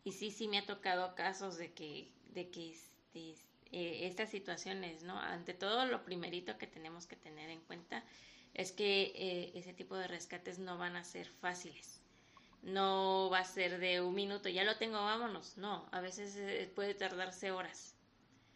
[0.04, 5.02] Y sí, sí me ha tocado casos de que, de que este, eh, estas situaciones,
[5.02, 5.18] ¿no?
[5.18, 8.04] Ante todo, lo primerito que tenemos que tener en cuenta
[8.54, 12.00] es que eh, ese tipo de rescates no van a ser fáciles.
[12.62, 15.56] No va a ser de un minuto, ya lo tengo, vámonos.
[15.56, 17.94] No, a veces eh, puede tardarse horas.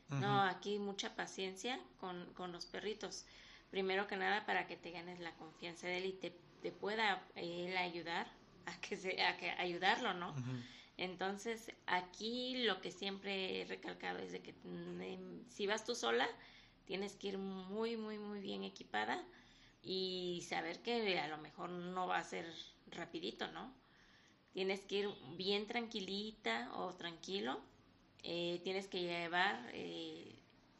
[0.08, 3.24] No, aquí mucha paciencia con, con los perritos.
[3.70, 7.22] Primero que nada para que te ganes la confianza de él y te te pueda
[7.34, 8.26] él ayudar
[8.66, 10.34] a que se, a que ayudarlo, ¿no?
[10.96, 16.28] Entonces, aquí lo que siempre he recalcado es de que mm, si vas tú sola,
[16.84, 19.24] tienes que ir muy, muy, muy bien equipada
[19.82, 22.46] y saber que a lo mejor no va a ser
[22.90, 23.72] rapidito, ¿no?
[24.52, 27.60] Tienes que ir bien tranquilita o tranquilo.
[28.22, 30.34] Eh, tienes que llevar eh,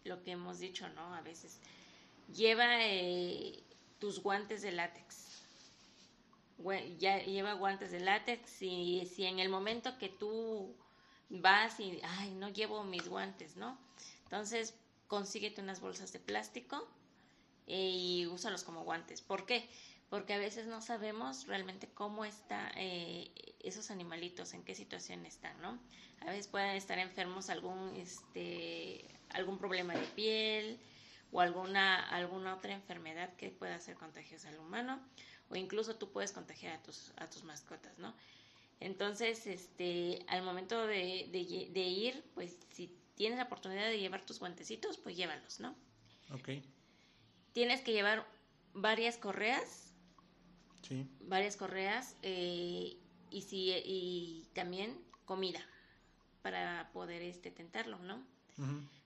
[0.04, 1.14] lo que hemos dicho, ¿no?
[1.14, 1.58] A veces
[2.32, 3.62] lleva eh,
[3.98, 5.31] tus guantes de látex
[6.98, 10.74] ya lleva guantes de látex y si en el momento que tú
[11.28, 13.78] vas y, ay, no llevo mis guantes, ¿no?
[14.24, 14.74] Entonces,
[15.08, 16.88] consíguete unas bolsas de plástico
[17.66, 19.20] y úsalos como guantes.
[19.22, 19.68] ¿Por qué?
[20.10, 25.60] Porque a veces no sabemos realmente cómo están eh, esos animalitos, en qué situación están,
[25.62, 25.78] ¿no?
[26.20, 30.78] A veces pueden estar enfermos algún, este, algún problema de piel
[31.32, 35.00] o alguna, alguna otra enfermedad que pueda ser contagiosa al humano
[35.52, 38.14] o incluso tú puedes contagiar a tus, a tus mascotas, ¿no?
[38.80, 44.40] Entonces, este, al momento de, de, ir, pues si tienes la oportunidad de llevar tus
[44.40, 45.76] guantecitos, pues llévalos, ¿no?
[46.32, 46.48] Ok.
[47.52, 48.26] Tienes que llevar
[48.72, 49.92] varias correas.
[50.88, 51.06] Sí.
[51.20, 52.96] Varias correas eh,
[53.30, 55.60] y, si, y también comida
[56.40, 58.26] para poder este, tentarlo, ¿no?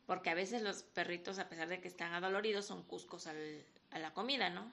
[0.07, 3.99] Porque a veces los perritos, a pesar de que están adoloridos, son cuscos al, a
[3.99, 4.73] la comida, ¿no?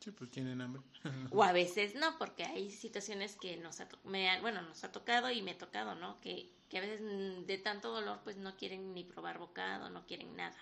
[0.00, 0.82] Sí, pues tienen hambre.
[1.30, 5.30] o a veces no, porque hay situaciones que nos ha, me bueno, nos ha tocado
[5.30, 6.20] y me ha tocado, ¿no?
[6.20, 10.06] Que, que a veces mm, de tanto dolor pues no quieren ni probar bocado, no
[10.06, 10.56] quieren nada.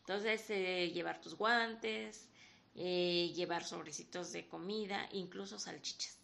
[0.00, 2.28] Entonces, eh, llevar tus guantes,
[2.74, 6.18] eh, llevar sobrecitos de comida, incluso salchichas.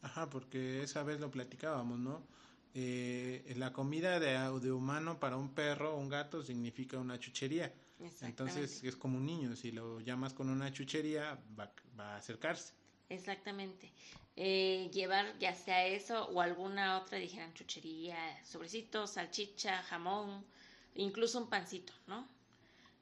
[0.00, 2.26] Ajá, porque esa vez lo platicábamos, ¿no?
[2.74, 7.72] Eh, la comida de, de, humano para un perro o un gato significa una chuchería.
[8.20, 12.74] Entonces es como un niño, si lo llamas con una chuchería va, va a acercarse.
[13.08, 13.92] Exactamente.
[14.34, 20.44] Eh, llevar ya sea eso o alguna otra, dijeran chuchería, sobrecitos, salchicha, jamón,
[20.94, 22.26] incluso un pancito, ¿no?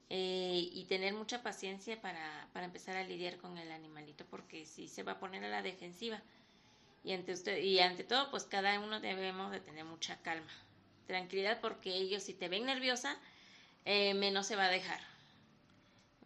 [0.08, 4.88] Eh, y tener mucha paciencia para, para empezar a lidiar con el animalito, porque si
[4.88, 6.20] se va a poner a la defensiva.
[7.04, 10.50] Y ante, usted, y ante todo, pues cada uno debemos de tener mucha calma,
[11.06, 13.16] tranquilidad, porque ellos si te ven nerviosa,
[13.84, 15.00] eh, menos se va a dejar.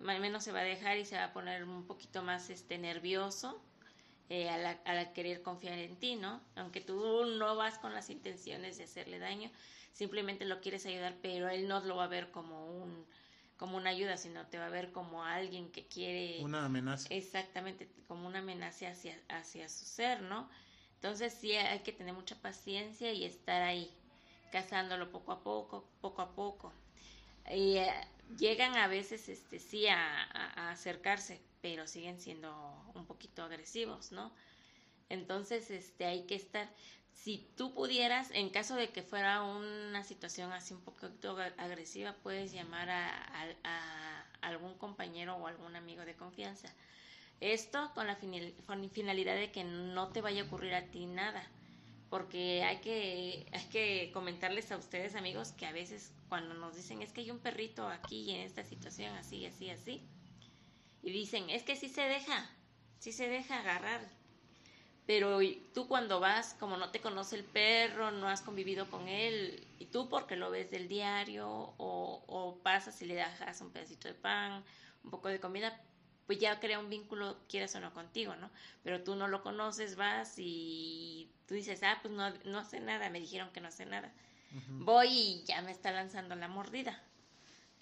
[0.00, 3.60] Menos se va a dejar y se va a poner un poquito más este nervioso
[4.28, 6.40] eh, al, querer confiar en ti, ¿no?
[6.56, 9.50] Aunque tú no vas con las intenciones de hacerle daño,
[9.92, 13.06] simplemente lo quieres ayudar, pero él no lo va a ver como un
[13.56, 16.42] como una ayuda, sino te va a ver como alguien que quiere...
[16.42, 17.06] Una amenaza.
[17.10, 20.50] Exactamente, como una amenaza hacia, hacia su ser, ¿no?
[20.96, 23.90] Entonces sí hay que tener mucha paciencia y estar ahí,
[24.50, 26.72] cazándolo poco a poco, poco a poco.
[27.50, 27.92] Y eh,
[28.38, 32.52] llegan a veces, este, sí, a acercarse, pero siguen siendo
[32.94, 34.33] un poquito agresivos, ¿no?
[35.09, 36.68] Entonces, este, hay que estar,
[37.12, 42.52] si tú pudieras, en caso de que fuera una situación así un poquito agresiva, puedes
[42.52, 46.68] llamar a, algún compañero o algún amigo de confianza.
[47.40, 51.42] Esto con la finalidad de que no te vaya a ocurrir a ti nada,
[52.14, 57.03] porque hay que, hay que comentarles a ustedes amigos que a veces cuando nos dicen
[57.03, 60.00] es que hay un perrito aquí en esta situación así, así, así,
[61.03, 62.48] y dicen, es que sí se deja,
[63.00, 64.00] sí se deja agarrar.
[65.07, 65.40] Pero
[65.74, 69.87] tú cuando vas, como no te conoce el perro, no has convivido con él, y
[69.87, 74.14] tú porque lo ves del diario, o, o pasas y le dejas un pedacito de
[74.14, 74.62] pan,
[75.03, 75.83] un poco de comida,
[76.29, 78.53] pues ya crea un vínculo, quieras o no, contigo, ¿no?
[78.85, 83.11] Pero tú no lo conoces, vas y tú dices, ah, pues no, no hace nada,
[83.11, 84.12] me dijeron que no hace nada.
[84.68, 87.02] Voy y ya me está lanzando la mordida.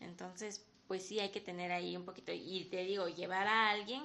[0.00, 4.02] Entonces, pues sí hay que tener ahí un poquito, y te digo, llevar a alguien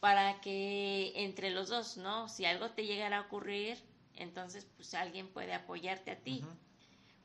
[0.00, 2.28] para que entre los dos, ¿no?
[2.28, 3.78] Si algo te llegara a ocurrir,
[4.14, 6.44] entonces pues alguien puede apoyarte a ti.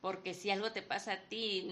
[0.02, 1.68] Porque si algo te pasa a ti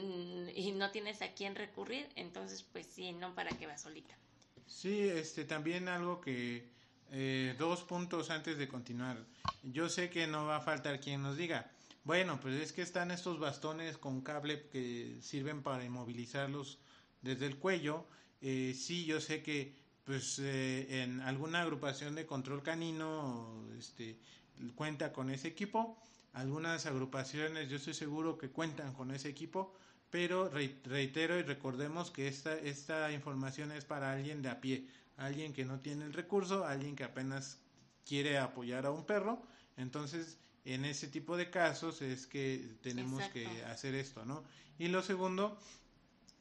[0.56, 4.18] y no tienes a quién recurrir, entonces pues sí, no para que vas solita.
[4.66, 6.73] Sí, este también algo que
[7.12, 9.18] eh, dos puntos antes de continuar.
[9.64, 11.70] Yo sé que no va a faltar quien nos diga,
[12.04, 16.80] bueno, pues es que están estos bastones con cable que sirven para inmovilizarlos
[17.22, 18.06] desde el cuello.
[18.42, 24.18] Eh, sí, yo sé que pues eh, en alguna agrupación de control canino este,
[24.76, 25.98] cuenta con ese equipo.
[26.34, 29.74] Algunas agrupaciones yo estoy seguro que cuentan con ese equipo,
[30.10, 34.88] pero reitero y recordemos que esta, esta información es para alguien de a pie,
[35.18, 37.60] alguien que no tiene el recurso, alguien que apenas
[38.06, 39.42] quiere apoyar a un perro.
[39.78, 44.44] Entonces, en ese tipo de casos es que tenemos que hacer esto, ¿no?
[44.78, 45.58] Y lo segundo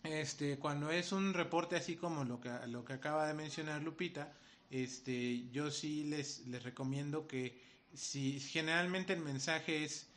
[0.04, 4.32] este, cuando es un reporte así como lo que, lo que acaba de mencionar Lupita,
[4.70, 7.60] este, yo sí les, les recomiendo que
[7.94, 10.08] si generalmente el mensaje es,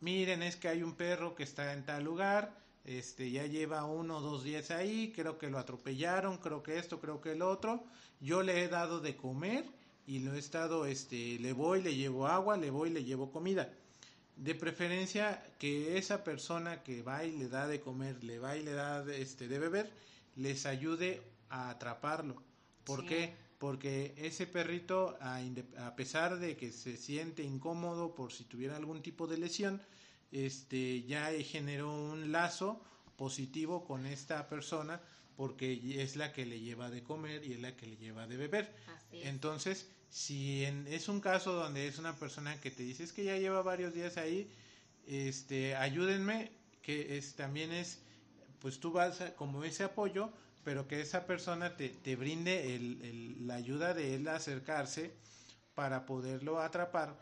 [0.00, 4.18] miren, es que hay un perro que está en tal lugar, este, ya lleva uno
[4.18, 7.84] o dos días ahí, creo que lo atropellaron, creo que esto, creo que el otro,
[8.20, 9.64] yo le he dado de comer
[10.06, 13.70] y lo he estado, este, le voy, le llevo agua, le voy, le llevo comida
[14.36, 18.62] de preferencia que esa persona que va y le da de comer, le va y
[18.62, 19.90] le da de, este, de beber,
[20.36, 22.42] les ayude a atraparlo.
[22.84, 23.34] ¿Por qué?
[23.58, 25.40] Porque ese perrito, a,
[25.78, 29.80] a, pesar de que se siente incómodo por si tuviera algún tipo de lesión,
[30.34, 32.82] este, ya generó un lazo
[33.16, 35.00] positivo con esta persona
[35.36, 38.36] porque es la que le lleva de comer y es la que le lleva de
[38.36, 38.74] beber.
[39.12, 43.36] Entonces, si es un caso donde es una persona que te dice es que ya
[43.36, 44.50] lleva varios días ahí,
[45.06, 46.50] este, ayúdenme,
[46.82, 48.00] que es, también es,
[48.60, 50.32] pues tú vas como ese apoyo,
[50.64, 55.12] pero que esa persona te, te brinde el, la ayuda de él a acercarse
[55.74, 57.16] para poderlo atrapar,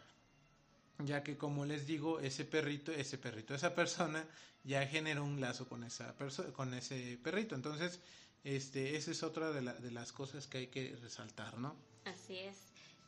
[1.06, 4.24] ya que como les digo, ese perrito, ese perrito, esa persona
[4.64, 6.14] ya generó un lazo con esa
[6.54, 7.54] con ese perrito.
[7.54, 8.00] Entonces,
[8.44, 11.76] este, esa es otra de, de las cosas que hay que resaltar, ¿no?
[12.04, 12.56] Así es.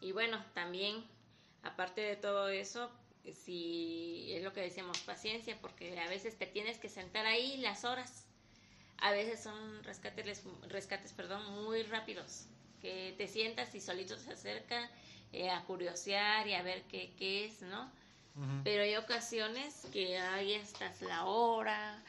[0.00, 1.04] Y bueno, también,
[1.62, 2.90] aparte de todo eso,
[3.32, 7.84] si es lo que decíamos, paciencia, porque a veces te tienes que sentar ahí las
[7.84, 8.26] horas.
[8.98, 12.46] A veces son rescates, rescates perdón, muy rápidos,
[12.80, 14.90] que te sientas y solito se acerca
[15.34, 17.90] eh, a curiosear y a ver qué, qué es, ¿no?
[18.64, 22.02] Pero hay ocasiones que ahí estás la hora,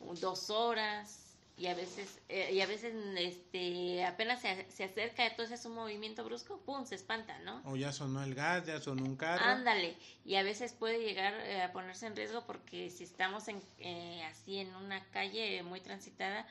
[0.00, 1.26] dos horas,
[1.58, 6.22] y a veces eh, y a veces este apenas se, se, acerca entonces un movimiento
[6.22, 9.42] brusco pum se espanta no o ya sonó el gas ya sonó un carro.
[9.42, 13.62] Ándale y a veces puede llegar eh, a ponerse en riesgo porque si estamos en,
[13.78, 16.46] eh, así en una calle muy transitada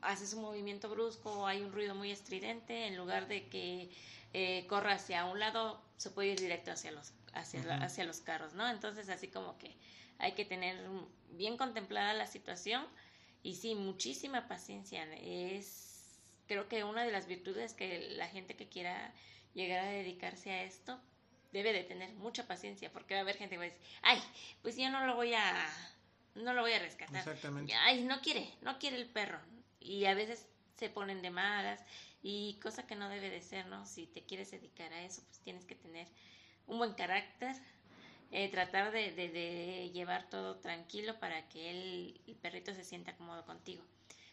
[0.00, 3.90] haces un movimiento brusco hay un ruido muy estridente en lugar de que
[4.68, 8.68] corra hacia un lado se puede ir directo hacia los hacia, hacia los carros no
[8.68, 9.76] entonces así como que
[10.18, 10.76] hay que tener
[11.30, 12.86] bien contemplada la situación
[13.46, 15.04] y sí, muchísima paciencia.
[15.22, 16.18] Es,
[16.48, 19.14] creo que una de las virtudes que la gente que quiera
[19.54, 21.00] llegar a dedicarse a esto
[21.52, 24.20] debe de tener mucha paciencia, porque va a haber gente que va a decir, ay,
[24.62, 25.68] pues yo no lo voy a,
[26.34, 27.18] no lo voy a rescatar.
[27.18, 27.72] Exactamente.
[27.74, 29.38] Ay, no quiere, no quiere el perro.
[29.78, 31.80] Y a veces se ponen de malas
[32.22, 33.86] y cosa que no debe de ser, ¿no?
[33.86, 36.08] Si te quieres dedicar a eso, pues tienes que tener
[36.66, 37.54] un buen carácter,
[38.32, 43.84] eh, tratar de, de, llevar todo tranquilo para que el perrito se sienta cómodo contigo.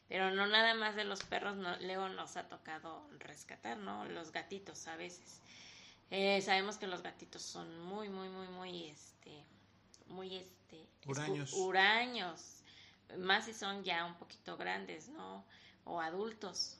[0.08, 4.06] Pero no nada más de los perros, no, luego nos ha tocado rescatar, ¿no?
[4.06, 5.42] Los gatitos a veces.
[6.12, 9.44] Eh, sabemos que los gatitos son muy, muy, muy, muy, este,
[10.08, 11.54] muy, este, huraños.
[11.54, 12.64] huraños.
[13.18, 15.44] Más si son ya un poquito grandes, ¿no?
[15.86, 16.78] O adultos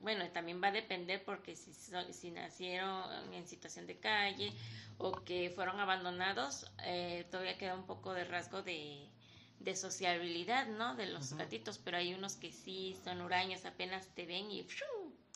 [0.00, 4.52] bueno, también va a depender porque si, si nacieron en situación de calle
[4.98, 9.08] o que fueron abandonados, eh, todavía queda un poco de rasgo de,
[9.60, 10.94] de sociabilidad, ¿no?
[10.94, 14.66] De los gatitos, pero hay unos que sí son huraños, apenas te ven y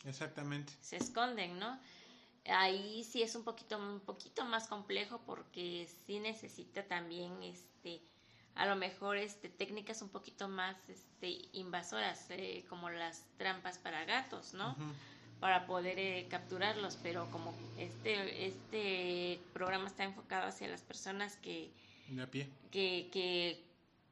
[0.04, 0.72] Exactamente.
[0.80, 1.80] se esconden, ¿no?
[2.46, 8.02] Ahí sí es un poquito, un poquito más complejo porque sí necesita también este
[8.54, 14.04] a lo mejor este, técnicas un poquito más este, invasoras, eh, como las trampas para
[14.04, 14.76] gatos, ¿no?
[15.40, 21.70] Para poder eh, capturarlos, pero como este, este programa está enfocado hacia las personas que,
[22.30, 22.48] pie.
[22.70, 23.64] que, que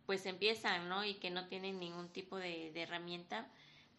[0.07, 1.05] pues empiezan, ¿no?
[1.05, 3.47] Y que no tienen ningún tipo de, de herramienta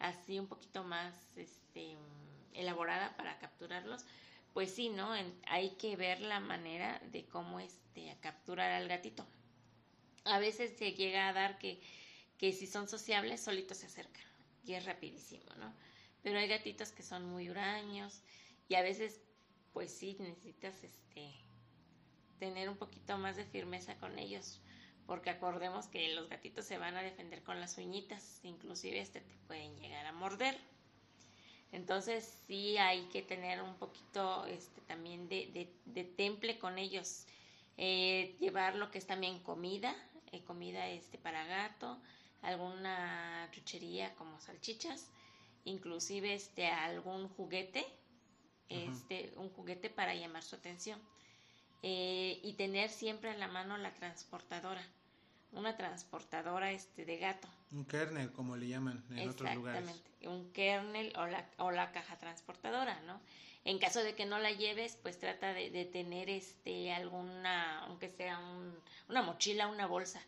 [0.02, 1.96] así un poquito más este,
[2.54, 4.04] elaborada para capturarlos,
[4.52, 5.12] pues sí, ¿no?
[5.46, 9.24] hay que ver la manera de cómo este, capturar al gatito
[10.24, 11.80] a veces se llega a dar que,
[12.38, 14.24] que si son sociables, solitos se acercan
[14.64, 15.72] y es rapidísimo, ¿no?
[16.22, 18.22] Pero hay gatitos que son muy huraños
[18.68, 19.20] y a veces,
[19.72, 21.32] pues sí, necesitas este
[22.38, 24.60] tener un poquito más de firmeza con ellos,
[25.06, 29.36] porque acordemos que los gatitos se van a defender con las uñitas, inclusive este te
[29.46, 30.58] pueden llegar a morder.
[31.70, 37.26] Entonces sí hay que tener un poquito este, también de, de, temple con ellos,
[37.78, 39.94] eh, llevar lo que es también comida,
[40.32, 42.00] eh, comida este para gato,
[42.42, 45.10] alguna chuchería como salchichas,
[45.64, 47.86] inclusive este algún juguete,
[48.68, 50.98] este un juguete para llamar su atención
[51.82, 54.82] eh, y tener siempre a la mano la transportadora,
[55.52, 57.48] una transportadora este de gato.
[57.70, 59.82] Un kernel como le llaman en otros lugares.
[59.82, 63.20] Exactamente, un kernel o la, o la caja transportadora, ¿no?
[63.64, 68.40] En caso de que no la lleves, pues trata de, tener este alguna, aunque sea
[69.08, 70.20] una mochila, una bolsa,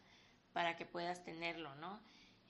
[0.52, 2.00] para que puedas tenerlo, ¿no?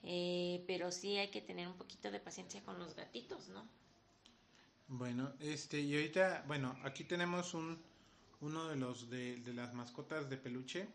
[0.03, 3.67] Eh, pero sí hay que tener un poquito de paciencia con los gatitos, ¿no?
[4.87, 7.81] Bueno, este, y ahorita, bueno, aquí tenemos un,
[8.41, 10.87] uno de los, de, de las mascotas de peluche,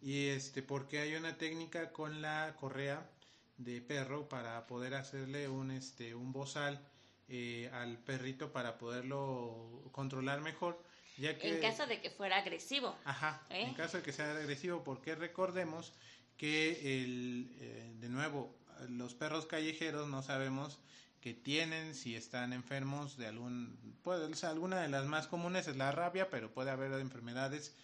[0.00, 3.10] y este, porque hay una técnica con la correa
[3.58, 6.80] de perro para poder hacerle un, este, un bozal
[7.28, 10.82] eh, al perrito para poderlo controlar mejor.
[11.16, 12.96] Ya que, en caso de que fuera agresivo.
[13.04, 13.74] Ajá, en ¿eh?
[13.76, 15.92] caso de que sea agresivo, porque recordemos
[16.36, 18.54] que el, eh, de nuevo,
[18.88, 20.80] los perros callejeros no sabemos
[21.20, 25.92] que tienen, si están enfermos de algún, puede, alguna de las más comunes es la
[25.92, 27.74] rabia, pero puede haber enfermedades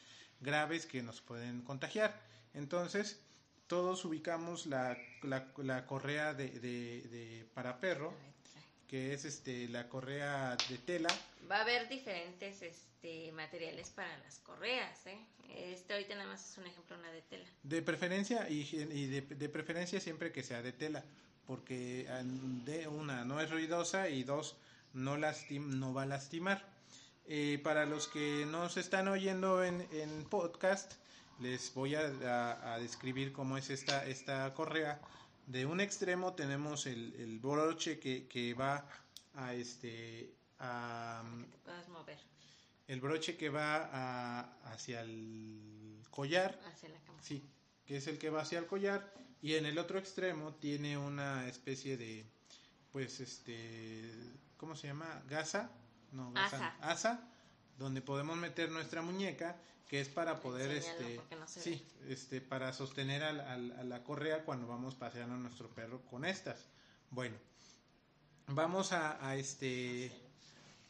[0.40, 2.20] graves que nos pueden contagiar.
[2.52, 3.22] Entonces,
[3.66, 8.12] todos ubicamos la, la, correa de, de, para perro
[8.90, 11.08] que es este la correa de tela.
[11.48, 15.16] Va a haber diferentes este, materiales para las correas, ¿eh?
[15.48, 17.46] Este ahorita nada más es un ejemplo, una de tela.
[17.62, 21.04] De preferencia y, y de, de, preferencia siempre que sea de tela,
[21.46, 22.08] porque
[22.64, 24.56] de una no es ruidosa y dos
[24.92, 26.68] no lastim, no va a lastimar.
[27.26, 30.94] Eh, para los que no se están oyendo en, en podcast,
[31.38, 35.00] les voy a, a, describir cómo es esta, esta correa
[35.50, 38.86] de un extremo tenemos el, el broche que, que, va
[39.34, 41.22] a este a,
[41.88, 42.18] mover.
[42.86, 46.58] el broche que va a, hacia el collar.
[46.66, 47.22] Hacia la cama.
[47.22, 47.42] sí
[47.90, 49.12] que es el que va hacia el collar.
[49.42, 52.24] Y en el otro extremo tiene una especie de
[52.92, 54.08] pues este
[54.56, 55.72] cómo se llama gasa.
[56.12, 57.28] No gasa asa, asa
[57.78, 59.56] donde podemos meter nuestra muñeca
[59.90, 65.34] que es para poder este sí este para sostener a, la correa cuando vamos paseando
[65.34, 66.68] a nuestro perro con estas.
[67.10, 67.36] Bueno,
[68.46, 70.12] vamos a, este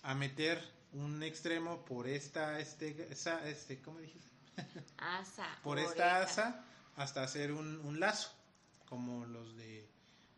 [0.02, 4.28] a meter un extremo por esta este este cómo dijiste
[4.98, 6.62] asa por esta asa
[6.96, 8.30] hasta hacer un, lazo
[8.84, 9.88] como los de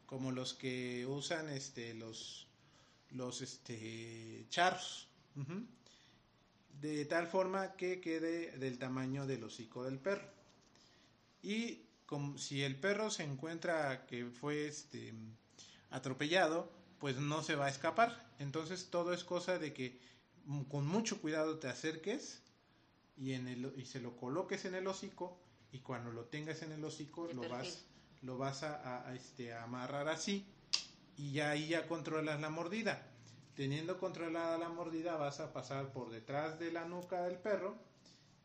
[0.06, 2.46] como los que usan este los
[3.10, 5.08] los este charros
[6.82, 10.28] de tal forma que quede del tamaño del hocico del perro.
[11.40, 15.14] Y como si el perro se encuentra que fue este
[15.90, 18.32] atropellado pues no se va a escapar.
[18.38, 20.00] Entonces todo es cosa de que
[20.68, 22.42] con mucho cuidado te acerques
[23.16, 25.38] y en el y se lo coloques en el hocico
[25.70, 27.84] y cuando lo tengas en el hocico lo vas
[28.22, 30.46] lo vas a, este, amarrar así
[31.16, 33.11] y ya ahí ya controlas la mordida.
[33.54, 37.76] Teniendo controlada la mordida vas a pasar por detrás de la nuca del perro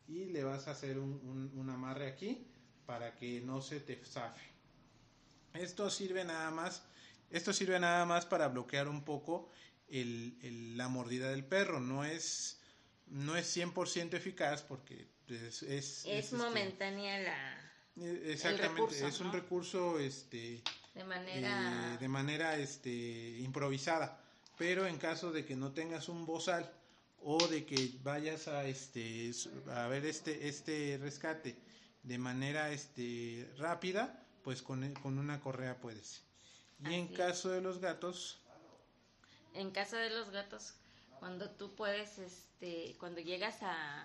[0.06, 2.46] y le vas a hacer un, amarre aquí
[2.84, 4.46] para que no se te zafe.
[5.54, 6.82] Esto sirve nada más,
[7.30, 9.50] esto sirve nada más para bloquear un poco
[9.88, 11.80] el, la mordida del perro.
[11.80, 12.60] No es,
[13.06, 19.98] no es 100% eficaz porque es, es, este, momentánea la eh, exactamente es un recurso
[19.98, 20.62] este
[20.94, 22.90] de manera eh, de manera este
[23.40, 24.22] improvisada
[24.58, 26.70] pero en caso de que no tengas un bozal
[27.22, 29.32] o de que vayas a este
[29.70, 31.56] a ver este este rescate
[32.02, 36.22] de manera este rápida pues con, con una correa puedes
[36.80, 38.40] y en caso de los gatos
[39.54, 40.74] en caso de los gatos
[41.18, 44.04] cuando tú puedes este cuando llegas a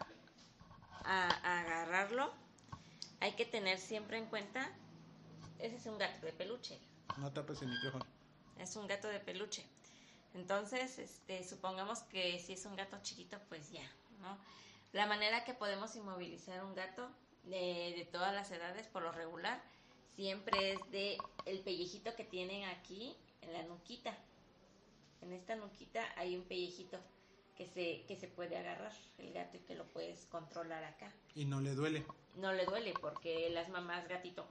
[1.05, 2.31] a, agarrarlo,
[3.19, 4.71] hay que tener siempre en cuenta,
[5.59, 6.79] ese es un gato de peluche.
[7.17, 8.05] No tapes el micrófono.
[8.59, 9.65] Es un gato de peluche.
[10.33, 13.87] Entonces, este, supongamos que si es un gato chiquito, pues ya,
[14.21, 14.37] ¿no?
[14.91, 17.09] La manera que podemos inmovilizar un gato
[17.43, 19.61] de, de todas las edades, por lo regular,
[20.15, 24.15] siempre es de el pellejito que tienen aquí en la nuquita.
[25.21, 26.99] En esta nuquita hay un pellejito
[27.55, 31.11] que se, que se puede agarrar el gato y que lo puedes controlar acá.
[31.35, 32.05] Y no le duele.
[32.35, 34.45] No le duele porque las mamás gatito,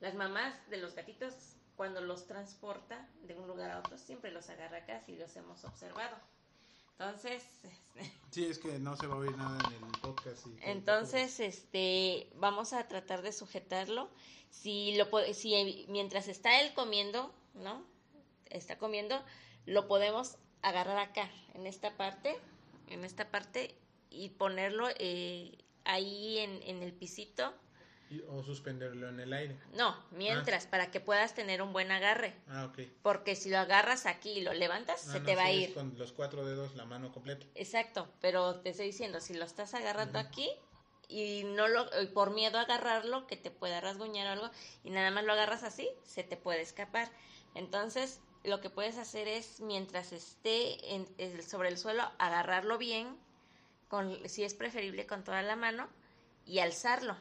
[0.00, 1.34] las mamás de los gatitos
[1.78, 5.64] cuando los transporta de un lugar a otro siempre los agarra acá si los hemos
[5.64, 6.16] observado.
[6.98, 7.44] Entonces,
[8.32, 10.44] sí, es que no se va a oír nada en el podcast.
[10.62, 14.10] entonces, este, vamos a tratar de sujetarlo.
[14.50, 17.84] Si lo si mientras está él comiendo, ¿no?
[18.46, 19.22] Está comiendo,
[19.64, 22.36] lo podemos agarrar acá, en esta parte,
[22.88, 23.78] en esta parte,
[24.10, 27.54] y ponerlo eh, ahí en, en, el pisito.
[28.28, 29.58] O suspenderlo en el aire.
[29.74, 30.70] No, mientras, ah.
[30.70, 32.34] para que puedas tener un buen agarre.
[32.48, 32.80] Ah, ok.
[33.02, 35.74] Porque si lo agarras aquí y lo levantas, ah, se te va a ir.
[35.74, 37.46] con los cuatro dedos, la mano completa.
[37.54, 40.50] Exacto, pero te estoy diciendo, si lo estás agarrando aquí
[41.08, 44.50] y no lo, por miedo a agarrarlo, que te pueda rasguñar o algo,
[44.84, 47.10] y nada más lo agarras así, se te puede escapar.
[47.54, 51.06] Entonces, lo que puedes hacer es, mientras esté en,
[51.42, 53.16] sobre el suelo, agarrarlo bien,
[53.88, 55.88] con, si es preferible con toda la mano,
[56.46, 57.16] y alzarlo.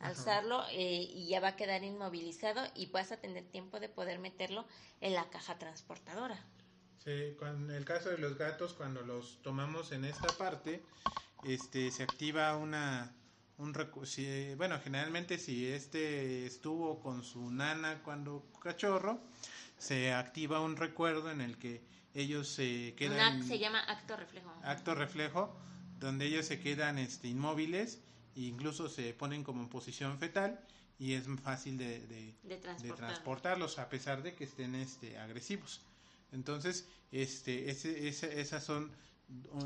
[0.00, 4.18] Alzarlo eh, y ya va a quedar inmovilizado y vas a tener tiempo de poder
[4.18, 4.64] meterlo
[5.00, 6.38] en la caja transportadora.
[7.04, 10.82] Sí, con el caso de los gatos, cuando los tomamos en esta parte,
[11.44, 13.12] este, se activa una,
[13.56, 13.74] un
[14.04, 19.20] si, bueno, generalmente si este estuvo con su nana cuando cachorro,
[19.78, 21.82] se activa un recuerdo en el que
[22.14, 23.42] ellos se quedan...
[23.42, 24.52] se llama acto reflejo.
[24.62, 25.56] Acto reflejo,
[25.98, 28.00] donde ellos se quedan este, inmóviles
[28.38, 30.60] e incluso se ponen como en posición fetal
[30.98, 35.80] y es fácil de, de, transportarlos a pesar de que estén este, agresivos.
[36.32, 38.90] Entonces, este, ese, esas son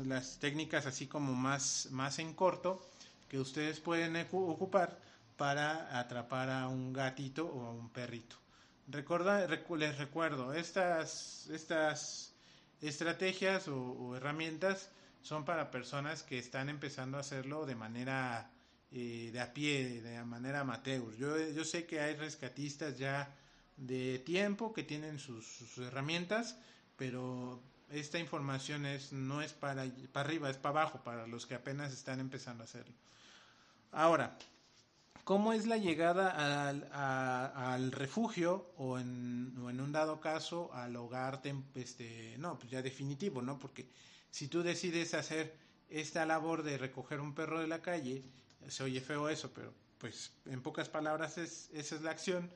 [0.05, 2.85] las técnicas así como más, más en corto
[3.29, 4.99] que ustedes pueden ocupar
[5.37, 8.35] para atrapar a un gatito o a un perrito.
[8.87, 12.33] Recuerda, les recuerdo, estas, estas
[12.81, 14.89] estrategias o, herramientas
[15.21, 18.49] son para personas que están empezando a hacerlo de manera
[18.93, 21.15] eh, de a pie, de manera amateur.
[21.15, 23.35] Yo, yo sé que hay rescatistas ya
[23.75, 26.57] de tiempo que tienen sus, herramientas,
[26.95, 31.55] pero esta información es, no es para, para arriba, es para abajo, para los que
[31.55, 32.93] apenas están empezando a hacerlo.
[33.91, 34.37] Ahora,
[35.23, 40.97] ¿Cómo es la llegada al, al refugio o en, o en, un dado caso al
[40.97, 41.41] hogar,
[41.75, 43.57] este, no, pues ya definitivo, ¿no?
[43.57, 43.87] Porque
[44.31, 45.55] si tú decides hacer
[45.89, 48.25] esta labor de recoger un perro de la calle,
[48.69, 52.51] se oye feo eso, pero pues en pocas palabras es, esa es la acción,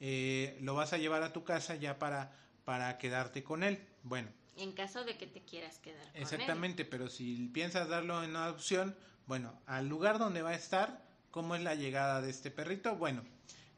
[0.00, 2.32] eh, lo vas a llevar a tu casa ya para,
[2.64, 3.78] para quedarte con él.
[4.02, 4.28] Bueno.
[4.56, 6.10] En caso de que te quieras quedar.
[6.12, 8.96] Con exactamente, pero si piensas darlo en adopción,
[9.26, 12.96] bueno, al lugar donde va a estar, ¿Cómo es la llegada de este perrito?
[12.96, 13.22] Bueno,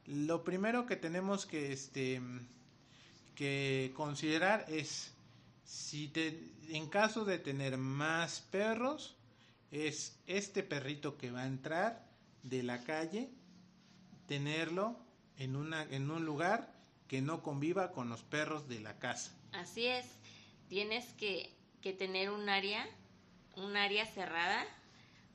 [0.06, 2.22] lo primero que tenemos que, este,
[3.34, 5.12] que considerar es
[5.64, 9.16] si te, en caso de tener más perros,
[9.70, 12.06] es este perrito que va a entrar
[12.42, 13.30] de la calle,
[14.26, 14.98] tenerlo
[15.36, 16.72] en, una, en un lugar
[17.06, 19.32] que no conviva con los perros de la casa.
[19.52, 20.06] Así es,
[20.68, 22.86] tienes que, que tener un área,
[23.56, 24.64] un área cerrada,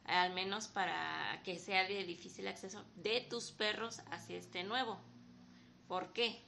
[0.06, 5.00] al menos para que sea de difícil acceso, de tus perros hacia este nuevo.
[5.88, 6.42] ¿Por qué?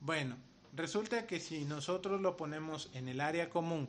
[0.00, 0.36] Bueno,
[0.76, 3.88] Resulta que si nosotros lo ponemos en el área común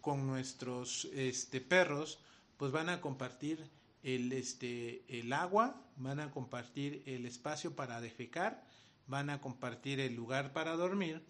[0.00, 2.20] con nuestros este, perros,
[2.58, 3.70] pues van a compartir
[4.02, 8.66] el, este, el agua, van a compartir el espacio para defecar,
[9.06, 11.24] van a compartir el lugar para dormir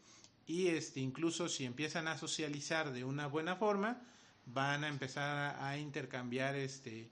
[0.47, 4.03] y este, incluso si empiezan a socializar de una buena forma,
[4.47, 7.11] van a empezar a, intercambiar este,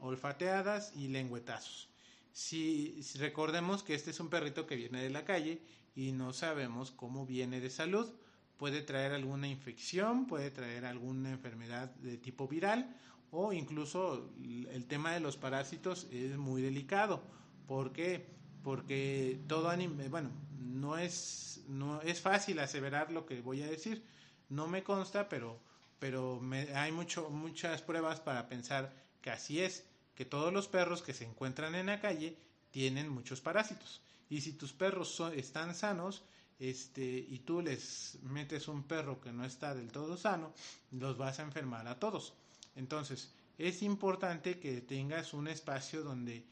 [0.00, 1.90] olfateadas y lengüetazos.
[2.32, 5.60] si, recordemos que este es un perrito que viene de la calle
[5.94, 8.10] y no sabemos cómo viene de salud.
[8.56, 12.96] Puede traer alguna infección, puede traer alguna enfermedad de tipo viral
[13.30, 14.30] o incluso
[14.70, 17.22] el tema de los parásitos es muy delicado.
[17.66, 18.26] ¿Por qué?
[18.62, 24.04] Porque todo anime, bueno, no es, no es fácil aseverar lo que voy a decir.
[24.48, 25.60] No me consta, pero,
[25.98, 26.40] pero
[26.74, 31.24] hay mucho, muchas pruebas para pensar que así es, que todos los perros que se
[31.24, 32.36] encuentran en la calle
[32.70, 34.00] tienen muchos parásitos.
[34.30, 36.22] Y si tus perros están sanos,
[36.58, 40.52] este, y tú les metes un perro que no está del todo sano,
[40.90, 42.34] los vas a enfermar a todos.
[42.78, 46.46] Entonces, es importante que tengas un espacio donde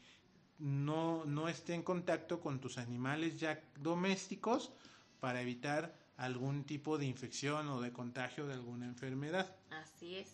[0.59, 4.71] no, no esté en contacto con tus animales ya domésticos
[5.21, 9.55] para evitar algún tipo de infección o de contagio de alguna enfermedad.
[9.71, 10.27] Así es.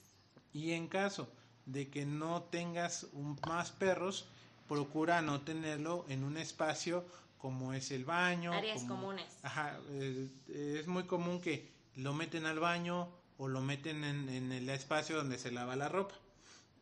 [0.51, 1.31] Y en caso
[1.67, 4.27] de que no tengas un, más perros,
[4.67, 7.05] procura no tenerlo en un espacio
[7.37, 8.51] como es el baño.
[8.51, 9.27] Áreas comunes.
[9.43, 9.79] Ajá,
[10.47, 15.37] es muy común que lo meten al baño o lo meten en, el espacio donde
[15.37, 16.15] se lava la ropa.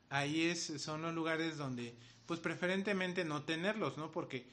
[0.10, 1.96] Ahí es, son los lugares donde,
[2.26, 4.12] pues preferentemente no tenerlos, ¿no?
[4.12, 4.48] Porque,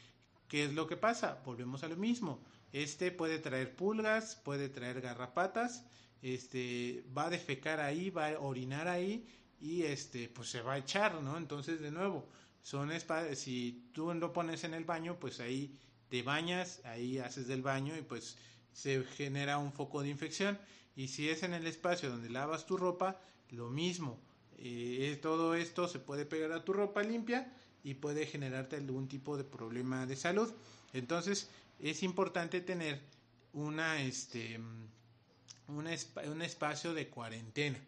[0.48, 1.42] ¿qué es lo que pasa?
[1.44, 2.40] Volvemos a lo mismo.
[2.72, 5.84] Este puede traer pulgas, puede traer garrapatas,
[6.22, 9.26] este, va a defecar ahí, va a orinar ahí
[9.60, 11.36] y este, pues se va a echar, ¿no?
[11.36, 12.28] Entonces, de nuevo,
[12.62, 12.90] son
[13.34, 15.74] si tú lo pones en el baño, pues ahí
[16.08, 18.36] te bañas, ahí haces del baño y pues
[18.72, 20.58] se genera un foco de infección.
[20.98, 23.20] Y si es en el espacio donde lavas tu ropa,
[23.50, 24.18] lo mismo.
[24.58, 29.36] Eh, todo esto se puede pegar a tu ropa limpia y puede generarte algún tipo
[29.36, 30.52] de problema de salud.
[30.92, 33.00] Entonces es importante tener
[33.52, 34.58] una, este,
[35.68, 37.78] un espacio de cuarentena.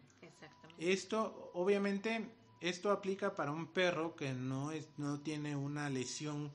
[0.77, 2.29] Esto, obviamente,
[2.61, 6.49] esto aplica para un perro que no, es, no tiene una lesión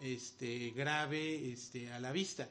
[0.00, 2.48] este, grave este, a la vista.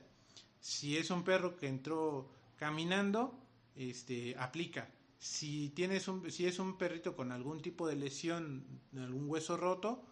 [0.62, 2.30] Si es un perro que entró
[2.60, 3.40] caminando,
[3.76, 4.90] este, aplica.
[5.18, 10.04] Si, tienes un, si es un perrito con algún tipo de lesión, algún hueso roto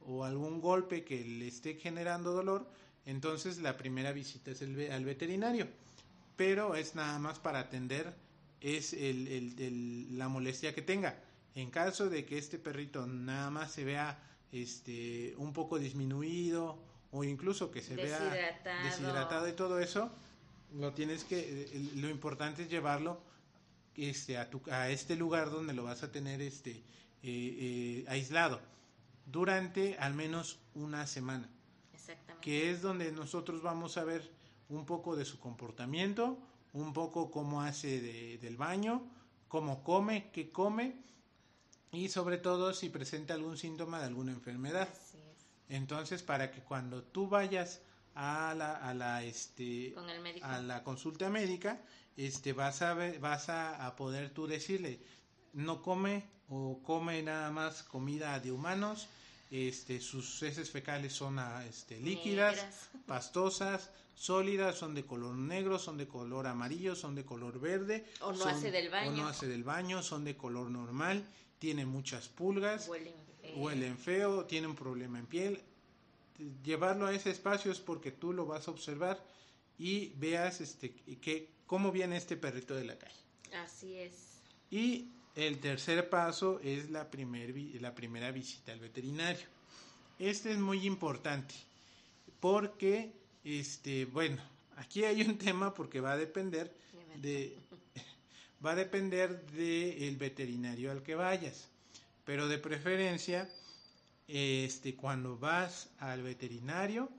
[0.00, 2.70] o algún golpe que le esté generando dolor,
[3.06, 5.66] entonces la primera visita es el, al veterinario.
[6.36, 8.14] Pero es nada más para atender
[8.60, 11.18] es el, la molestia que tenga.
[11.54, 14.18] En caso de que este perrito nada más se vea
[14.52, 18.18] este, un poco disminuido o incluso que se vea
[18.82, 20.10] deshidratado y todo eso,
[20.74, 23.20] lo tienes que, eh, lo importante es llevarlo
[23.96, 26.82] este, a, tu, a este lugar donde lo vas a tener este, eh,
[27.22, 28.60] eh, aislado
[29.26, 31.48] durante al menos una semana.
[32.40, 34.30] Que es donde nosotros vamos a ver
[34.68, 36.38] un poco de su comportamiento,
[36.74, 39.02] un poco cómo hace de, del baño,
[39.48, 40.96] cómo come, qué come
[41.92, 44.88] y sobre todo si presenta algún síntoma de alguna enfermedad.
[45.68, 47.80] Entonces, para que cuando tú vayas
[48.14, 49.94] a la, a la, este,
[50.42, 51.80] a la consulta médica,
[52.16, 55.00] este, vas a, vas a, poder tú decirle,
[55.52, 59.08] no come o come nada más comida de humanos,
[59.50, 62.66] este, sus heces fecales son ah, este, líquidas,
[63.06, 68.04] pastosas, sólidas, son de color negro, son de color amarillo, son de color verde.
[68.20, 69.10] O no hace del baño.
[69.10, 71.24] O no hace del baño, son de color normal
[71.64, 72.90] tiene muchas pulgas,
[73.56, 74.44] huelen feo.
[74.44, 75.62] tiene un problema en piel.
[76.64, 79.24] Llevarlo a ese espacio es porque tú lo vas a observar
[79.78, 83.14] y veas este que cómo viene este perrito de la calle.
[83.64, 84.40] Así es.
[84.70, 89.46] Y el tercer paso es la, primer, la primera visita al veterinario.
[90.18, 91.54] Este es muy importante
[92.40, 93.12] porque,
[93.42, 94.42] este, bueno,
[94.76, 96.72] aquí hay un tema porque va a depender
[97.16, 97.56] de,
[98.64, 101.68] va a depender del veterinario al que vayas.
[102.24, 103.50] Pero de preferencia,
[104.28, 107.10] este, cuando vas al veterinario,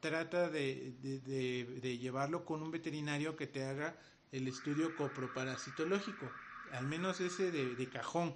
[0.00, 3.96] trata de, de, llevarlo con un veterinario que te haga
[4.32, 6.30] el estudio coproparasitológico,
[6.72, 8.34] al menos ese de, cajón,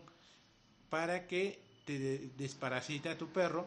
[0.88, 3.66] para que te desparasite a tu perro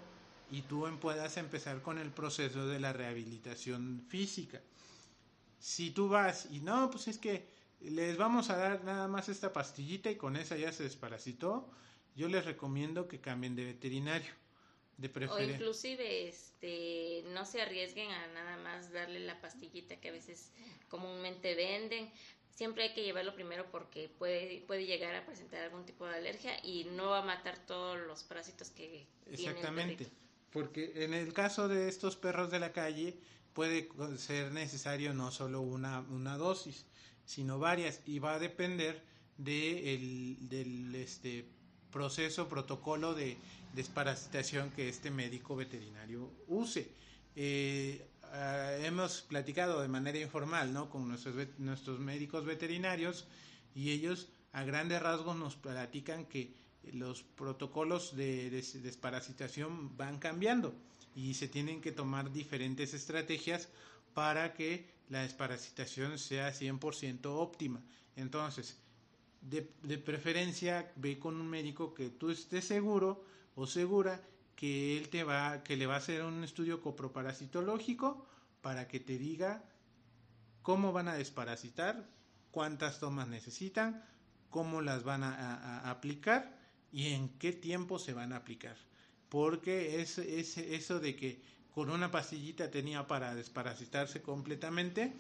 [0.52, 4.62] y tú puedas empezar con el proceso de la rehabilitación física.
[5.60, 7.48] Si tú vas y no, pues es que
[7.82, 11.70] les vamos a dar nada más esta pastillita y con esa ya se desparasitó,
[12.16, 14.43] yo les recomiendo que cambien de veterinario.
[14.98, 20.12] De o inclusive este no se arriesguen a nada más darle la pastillita que a
[20.12, 20.52] veces
[20.88, 22.12] comúnmente venden.
[22.50, 26.54] Siempre hay que llevarlo primero porque puede puede llegar a presentar algún tipo de alergia
[26.64, 30.08] y no va a matar todos los parásitos que exactamente.
[30.52, 33.18] porque en el caso de estos perros de la calle
[33.54, 36.86] puede ser necesario no solo una, una dosis
[37.26, 38.02] sino varias.
[38.06, 39.04] Y va a depender
[39.38, 41.46] de el, del este
[41.94, 43.38] proceso protocolo de
[43.74, 46.90] desparasitación que este médico veterinario use.
[47.36, 50.90] Eh, ah, hemos platicado de manera informal ¿no?
[50.90, 53.28] con nuestros, nuestros médicos veterinarios
[53.76, 56.54] y ellos a grandes rasgos nos platican que
[56.92, 60.76] los protocolos de, desparasitación van cambiando
[61.16, 63.70] y se tienen que tomar diferentes estrategias
[64.14, 67.82] para que la desparasitación sea 100% óptima.
[68.16, 68.78] Entonces,
[69.44, 73.24] de, preferencia ve con un médico que tú estés seguro
[73.56, 74.22] o segura
[74.56, 78.26] que él te va, que le va a hacer un estudio coproparasitológico
[78.62, 79.64] para que te diga
[80.62, 82.08] cómo van a desparasitar,
[82.52, 84.06] cuántas tomas necesitan,
[84.50, 86.58] cómo las van a, aplicar
[86.92, 88.78] y en qué tiempo se van a aplicar.
[89.28, 91.42] Porque es, es eso de que
[91.74, 95.12] con una pastillita tenía para desparasitarse completamente,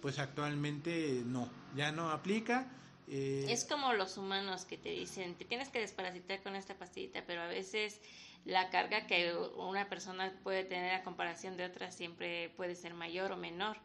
[0.00, 2.70] pues actualmente no, ya no aplica
[3.08, 7.24] eh, es como los humanos que te dicen, te tienes que desparasitar con esta pastillita,
[7.26, 8.00] pero a veces
[8.44, 13.32] la carga que una persona puede tener a comparación de otras siempre puede ser mayor
[13.32, 13.76] o menor.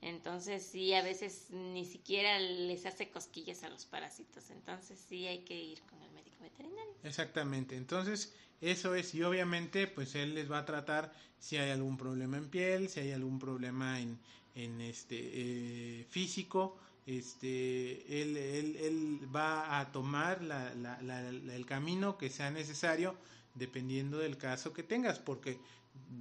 [0.00, 4.50] Entonces sí, a veces ni siquiera les hace cosquillas a los parásitos.
[4.50, 6.94] Entonces sí hay que ir con el médico veterinario.
[7.02, 7.76] Exactamente.
[7.76, 12.36] Entonces eso es y obviamente pues él les va a tratar si hay algún problema
[12.36, 14.18] en piel, si hay algún problema en,
[14.54, 16.78] en este eh, físico
[17.08, 23.16] este, él, él, él va a tomar la, la, el camino que sea necesario
[23.54, 25.58] dependiendo del caso que tengas, porque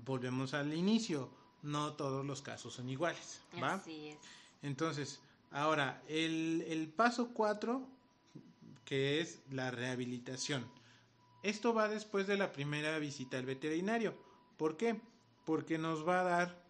[0.05, 1.29] volvemos al inicio,
[1.61, 3.73] no todos los casos son iguales, ¿va?
[3.73, 4.17] Así es.
[4.61, 5.19] Entonces,
[5.51, 7.85] ahora, el, el paso cuatro,
[8.85, 10.65] que es la rehabilitación.
[11.43, 14.15] Esto va después de la primera visita al veterinario.
[14.55, 15.01] ¿Por qué?
[15.45, 16.63] Porque nos va a dar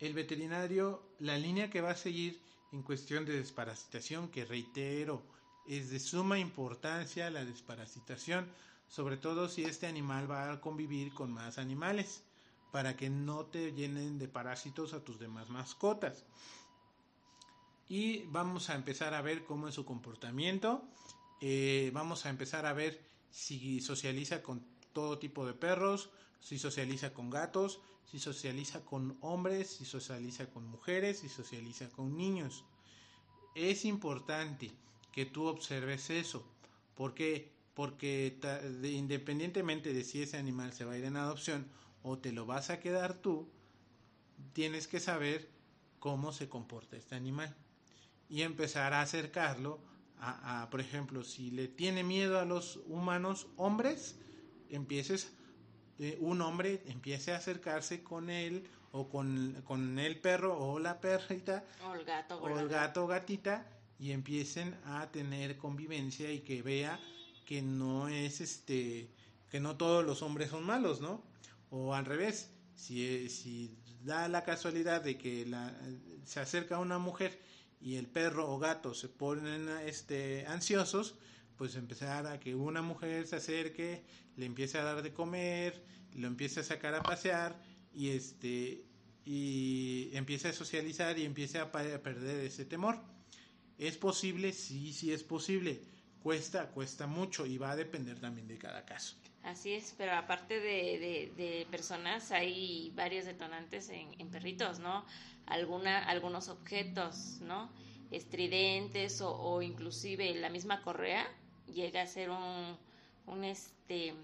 [0.00, 5.22] el veterinario la línea que va a seguir en cuestión de desparasitación, que reitero,
[5.66, 8.46] es de suma importancia la desparasitación,
[8.88, 12.22] sobre todo si este animal va a convivir con más animales,
[12.72, 16.24] para que no te llenen de parásitos a tus demás mascotas.
[17.88, 20.82] Y vamos a empezar a ver cómo es su comportamiento,
[21.40, 23.00] eh, vamos a empezar a ver
[23.30, 26.10] si socializa con todo tipo de perros,
[26.40, 32.16] si socializa con gatos, si socializa con hombres, si socializa con mujeres, si socializa con
[32.16, 32.64] niños.
[33.54, 34.70] Es importante
[35.12, 36.46] que tú observes eso.
[36.94, 37.52] ¿Por qué?
[37.74, 38.38] Porque
[38.82, 41.66] independientemente de si ese animal se va a ir en adopción
[42.02, 43.48] o te lo vas a quedar tú,
[44.52, 45.50] tienes que saber
[45.98, 47.54] cómo se comporta este animal
[48.28, 49.80] y empezar a acercarlo
[50.20, 54.16] a, por ejemplo, si le tiene miedo a los humanos hombres,
[54.68, 55.30] empieces
[56.20, 61.94] un hombre empiece a acercarse con él o con, el perro o la perrita o
[61.94, 63.66] el gato o el gato o gatita
[63.98, 66.98] y empiecen a tener convivencia y que vea
[67.44, 69.10] que no es este
[69.50, 71.22] que no todos los hombres son malos, ¿no?
[71.70, 73.74] O al revés, si, si
[74.04, 75.74] da la casualidad de que la,
[76.24, 77.40] se acerca una mujer
[77.80, 81.14] y el perro o gato se ponen este ansiosos,
[81.58, 84.04] pues empezar a que una mujer se acerque,
[84.36, 85.84] le empiece a dar de comer,
[86.14, 87.60] lo empiece a sacar a pasear
[87.92, 88.84] y este
[89.24, 92.98] y empiece a socializar y empiece a perder ese temor.
[93.76, 94.52] ¿Es posible?
[94.52, 95.82] Sí, sí es posible.
[96.22, 99.16] Cuesta, cuesta mucho y va a depender también de cada caso.
[99.42, 105.04] Así es, pero aparte de, de, personas hay varios detonantes en, perritos, ¿no?
[105.46, 107.70] Alguna, algunos objetos, ¿no?
[108.10, 111.26] Estridentes o, o inclusive la misma correa
[111.74, 114.14] llega a ser un, este,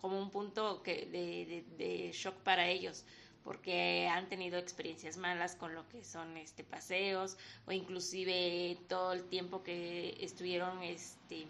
[0.00, 1.06] como un punto que
[1.76, 3.04] de, shock para ellos
[3.44, 7.36] porque han tenido experiencias malas con lo que son este paseos
[7.66, 11.46] o inclusive todo el tiempo que estuvieron este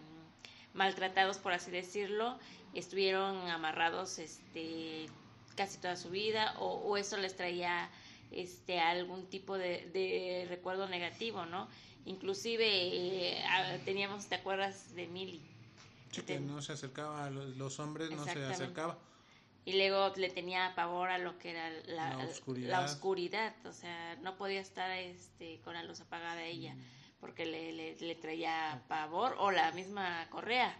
[0.72, 2.38] maltratados por así decirlo
[2.72, 5.06] estuvieron amarrados este
[5.54, 7.90] casi toda su vida o eso les traía
[8.34, 11.68] este algún tipo de, recuerdo negativo, ¿no?
[12.04, 15.40] Inclusive eh, teníamos, ¿te acuerdas de Mili?
[16.20, 18.98] que no se acercaba a los, hombres, no se acercaba.
[19.64, 23.54] Y luego le tenía pavor a lo que era la, la, oscuridad.
[23.64, 26.80] o sea, no podía estar este, con la luz apagada ella, mm.
[27.20, 30.76] porque le, le, traía pavor, o la misma correa.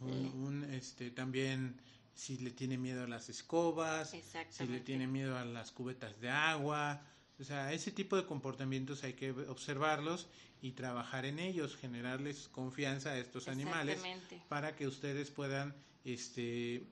[0.00, 1.80] Un, este, también
[2.14, 4.14] si le tiene miedo a las escobas,
[4.50, 7.00] si le tiene miedo a las cubetas de agua,
[7.40, 10.26] o sea, ese tipo de comportamientos hay que observarlos
[10.60, 14.02] y trabajar en ellos, generarles confianza a estos animales
[14.48, 15.74] para que ustedes puedan
[16.04, 16.82] este,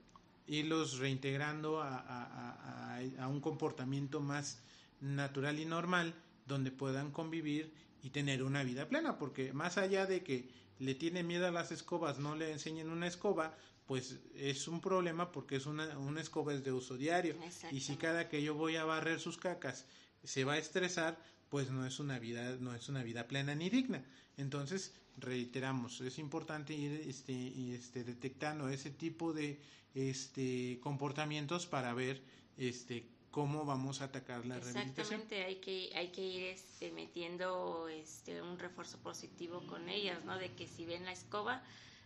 [0.47, 4.61] irlos reintegrando a, a, un comportamiento más
[5.01, 6.14] natural y normal
[6.47, 7.72] donde puedan convivir
[8.03, 11.72] y tener una vida plena, porque más allá de que le tiene miedo a las
[11.72, 16.55] escobas, no le enseñen una escoba, pues es un problema porque es una, una escoba
[16.55, 17.36] es de uso diario.
[17.72, 19.86] Y si cada que yo voy a barrer sus cacas
[20.25, 23.71] se va a estresar, pues no es una vida no es una vida plena ni
[23.71, 24.05] digna.
[24.37, 29.61] Entonces, reiteramos, es importante ir este, este detectando ese tipo de
[29.95, 32.23] este comportamientos para ver
[32.59, 35.21] este cómo vamos a atacar la rehabilitación.
[35.21, 40.39] Exactamente, hay que hay que ir este, metiendo este un refuerzo positivo con ellas, ¿no?
[40.39, 41.62] De que si ven la escoba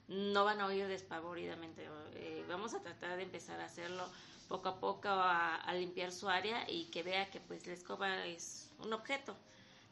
[0.08, 1.86] no van a oír despavoridamente.
[2.14, 4.04] Eh, vamos a tratar de empezar a hacerlo
[4.50, 8.68] poco a poco a, limpiar su área y que vea que pues la escoba es
[8.84, 9.36] un objeto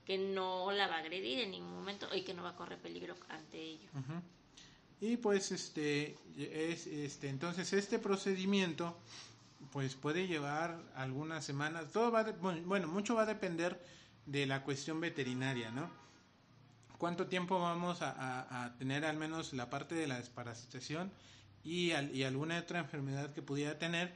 [0.04, 2.78] que no la va a agredir en ningún momento y que no va a correr
[2.78, 3.88] peligro ante ello.
[5.00, 8.98] Y pues este es este entonces este procedimiento
[9.70, 11.92] pues puede llevar algunas semanas.
[11.92, 13.80] Todo va bueno, mucho va a depender
[14.26, 15.88] de la cuestión veterinaria, ¿no?
[16.98, 21.12] cuánto tiempo vamos a, tener al menos la parte de la desparasitación
[21.62, 24.12] y, y alguna otra enfermedad que pudiera tener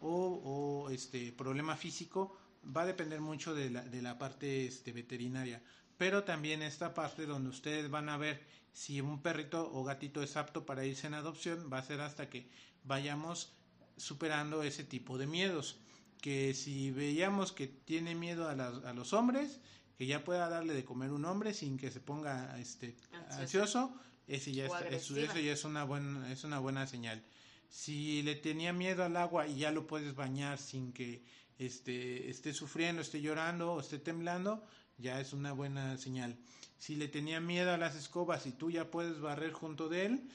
[0.00, 5.62] o, este problema físico va a depender mucho de la, de la parte este, veterinaria.
[5.98, 8.42] Pero también esta parte donde ustedes van a ver
[8.72, 12.28] si un perrito o gatito es apto para irse en adopción va a ser hasta
[12.28, 12.48] que
[12.84, 13.52] vayamos
[13.96, 15.78] superando ese tipo de miedos.
[16.20, 19.60] Que si veíamos que tiene miedo a, a los hombres
[19.96, 22.96] que ya pueda darle de comer un hombre sin que se ponga este
[23.30, 23.94] ansioso,
[24.26, 27.22] ese ya eso ya es una buena es una buena señal.
[27.68, 31.22] Si le tenía miedo al agua y ya lo puedes bañar sin que
[31.58, 34.64] este esté sufriendo, esté llorando o esté temblando,
[34.98, 36.36] ya es una buena señal.
[36.78, 40.28] Si le tenía miedo a las escobas y tú ya puedes barrer junto de él,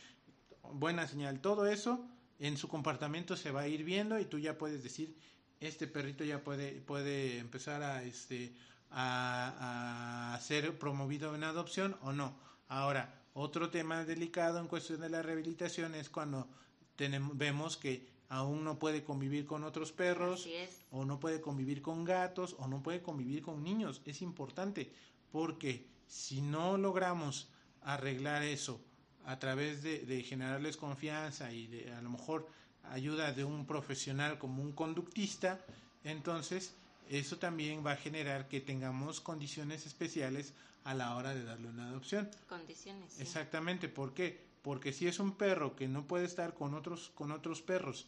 [0.73, 1.39] buena señal.
[1.39, 2.05] Todo eso
[2.39, 5.15] en su comportamiento se va a ir viendo y tú ya puedes decir
[5.59, 8.53] este perrito ya puede puede empezar a este
[8.89, 12.35] a, ser promovido en adopción o no.
[12.67, 16.49] Ahora, otro tema delicado en cuestión de la rehabilitación es cuando
[16.95, 20.47] tenemos, vemos que aún no puede convivir con otros perros,
[20.91, 24.01] o no puede convivir con gatos, o no puede convivir con niños.
[24.05, 24.91] Es importante
[25.31, 27.49] porque si no logramos
[27.81, 28.79] arreglar eso
[29.25, 32.47] a través de, de generarles confianza y de a lo mejor
[32.83, 35.59] ayuda de un profesional como un conductista,
[36.03, 36.73] entonces
[37.09, 41.89] eso también va a generar que tengamos condiciones especiales a la hora de darle una
[41.89, 42.29] adopción.
[42.47, 43.19] Condiciones.
[43.19, 44.50] Exactamente, ¿por qué?
[44.61, 48.07] Porque si es un perro que no puede estar con otros con otros perros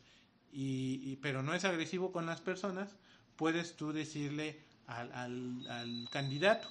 [0.51, 2.95] y, pero no es agresivo con las personas,
[3.35, 6.67] puedes tú decirle al, al, candidato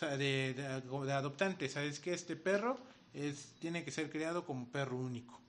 [0.00, 2.78] de, de, adoptante, sabes que este perro
[3.14, 5.40] es tiene que ser criado como perro único.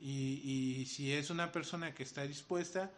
[0.00, 2.90] Y, y si es una persona que está dispuesta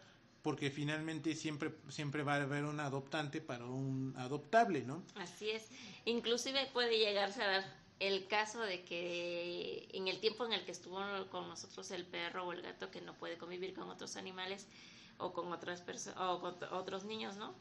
[0.45, 5.03] porque finalmente siempre, siempre va a haber un adoptante para un adoptable, ¿no?
[5.15, 5.69] Así es.
[6.05, 10.71] Inclusive puede llegarse a dar el caso de que en el tiempo en el que
[10.71, 10.99] estuvo
[11.29, 14.67] con nosotros el perro o el gato que no puede convivir con otros animales
[15.17, 17.53] o con otras personas o con otros niños, ¿no?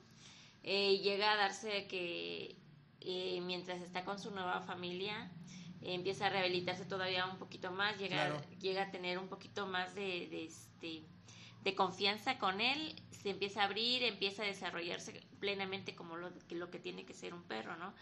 [0.62, 2.57] Eh, llega a darse que
[3.01, 5.30] eh, mientras está con su nueva familia
[5.82, 10.28] empieza a rehabilitarse todavía un poquito más, llega, llega a tener un poquito más de,
[10.28, 11.05] de este
[11.64, 16.70] de confianza con él, se empieza a abrir, empieza a desarrollarse plenamente como lo, lo
[16.70, 17.95] que tiene que ser un perro, ¿no?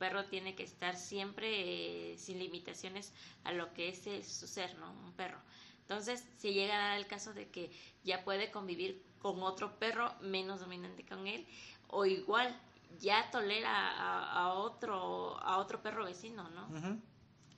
[0.00, 3.12] Perro tiene que estar siempre eh, sin limitaciones
[3.44, 4.90] a lo que es su ser, ¿no?
[5.04, 5.38] Un perro.
[5.82, 7.70] Entonces, se llega a dar el caso de que
[8.02, 11.46] ya puede convivir con otro perro menos dominante con él,
[11.88, 12.58] o igual
[12.98, 16.98] ya tolera a, otro a otro perro vecino, ¿no?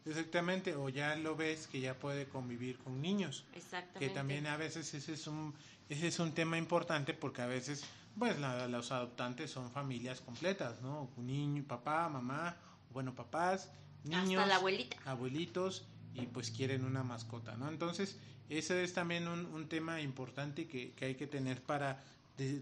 [0.04, 3.44] Exactamente, o ya lo ves que ya puede convivir con niños.
[3.54, 4.00] Exactamente.
[4.00, 5.54] Que también a veces ese es un,
[5.88, 7.84] ese es un tema importante porque a veces,
[8.18, 11.10] pues los adoptantes son familias completas, ¿no?
[11.16, 12.56] Un niño, papá, mamá,
[12.90, 13.70] bueno, papás,
[14.04, 14.96] niños, Hasta la abuelita.
[15.04, 15.84] abuelitos
[16.14, 17.68] y pues quieren una mascota, ¿no?
[17.68, 22.02] Entonces, ese es también un, un tema importante que, que hay que tener para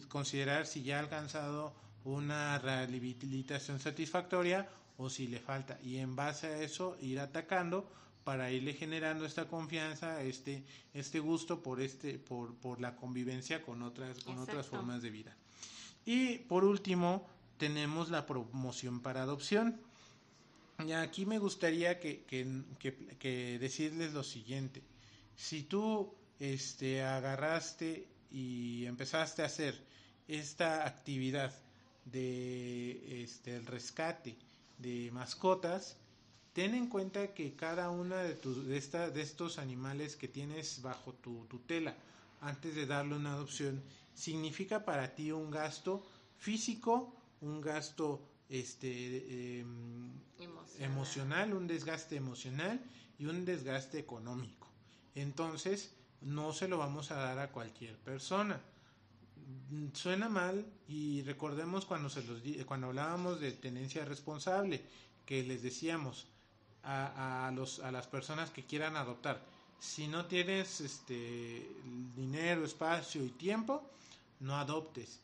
[0.08, 1.74] considerar si ya ha alcanzado
[2.04, 7.90] una rehabilitación satisfactoria o si le falta y en base a eso ir atacando
[8.24, 10.64] para irle generando esta confianza, este,
[10.94, 15.36] este gusto por este, por, por la convivencia con otras, con otras formas de vida.
[16.04, 17.26] Y por último,
[17.58, 19.80] tenemos la promoción para adopción.
[20.86, 24.82] Y aquí me gustaría que, que, decirles lo siguiente.
[25.36, 29.78] Si tú este, agarraste y empezaste a hacer
[30.26, 31.52] esta actividad
[32.06, 34.36] de este, el rescate
[34.78, 35.98] de mascotas,
[36.60, 40.82] ten en cuenta que cada una de, tus, de, esta, de estos animales que tienes
[40.82, 41.94] bajo tu tutela
[42.42, 43.82] antes de darle una adopción
[44.12, 46.06] significa para ti un gasto
[46.36, 50.10] físico, un gasto este, em,
[50.80, 51.54] emocional.
[51.54, 52.78] un desgaste emocional
[53.18, 54.68] y un desgaste económico.
[55.14, 58.60] Entonces, no se lo vamos a dar a cualquier persona.
[59.94, 64.84] Suena mal y recordemos cuando, se los, cuando hablábamos de tenencia responsable,
[65.24, 66.26] que les decíamos,
[66.82, 69.40] a, los, a las personas que quieran adoptar.
[69.78, 71.66] Si no tienes este,
[72.16, 73.82] dinero, espacio y tiempo,
[74.40, 75.20] no adoptes.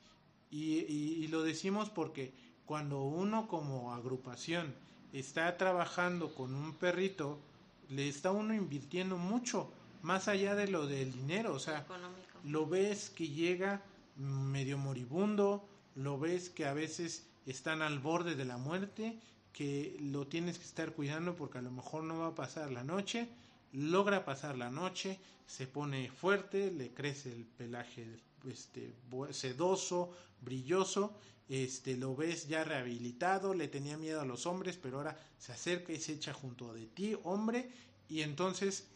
[0.50, 2.32] Y, lo decimos porque
[2.64, 4.74] cuando uno como agrupación
[5.12, 7.38] está trabajando con un perrito,
[7.90, 9.70] le está uno invirtiendo mucho,
[10.02, 11.52] más allá de lo del dinero.
[11.52, 11.84] O sea,
[12.44, 13.82] lo ves que llega
[14.16, 15.62] medio moribundo,
[15.94, 19.18] lo ves que a veces están al borde de la muerte
[19.56, 22.84] que lo tienes que estar cuidando porque a lo mejor no va a pasar la
[22.84, 23.26] noche,
[23.72, 28.06] logra pasar la noche, se pone fuerte, le crece el pelaje
[28.46, 28.92] este,
[29.30, 30.10] sedoso,
[30.42, 31.14] brilloso,
[31.48, 35.94] este, lo ves ya rehabilitado, le tenía miedo a los hombres, pero ahora se acerca
[35.94, 37.70] y se echa junto de ti, hombre,
[38.10, 38.88] y entonces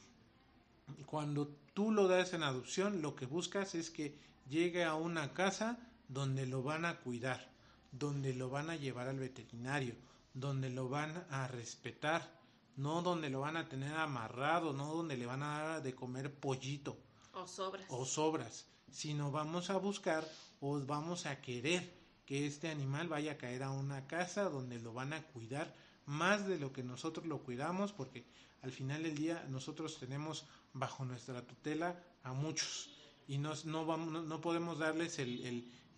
[1.06, 4.14] cuando tú lo das en adopción, lo que buscas es que
[4.50, 7.50] llegue a una casa donde lo van a cuidar,
[7.92, 9.94] donde lo van a llevar al veterinario,
[10.34, 12.30] donde lo van a respetar,
[12.76, 16.32] no donde lo van a tener amarrado, no donde le van a dar de comer
[16.34, 16.96] pollito
[17.32, 20.26] o sobras, o sobras sino vamos a buscar
[20.60, 24.92] o vamos a querer que este animal vaya a caer a una casa donde lo
[24.92, 25.74] van a cuidar
[26.06, 28.24] más de lo que nosotros lo cuidamos, porque
[28.62, 32.90] al final del día nosotros tenemos bajo nuestra tutela a muchos
[33.26, 33.54] y no,
[33.86, 35.44] vamos, no, podemos darles el,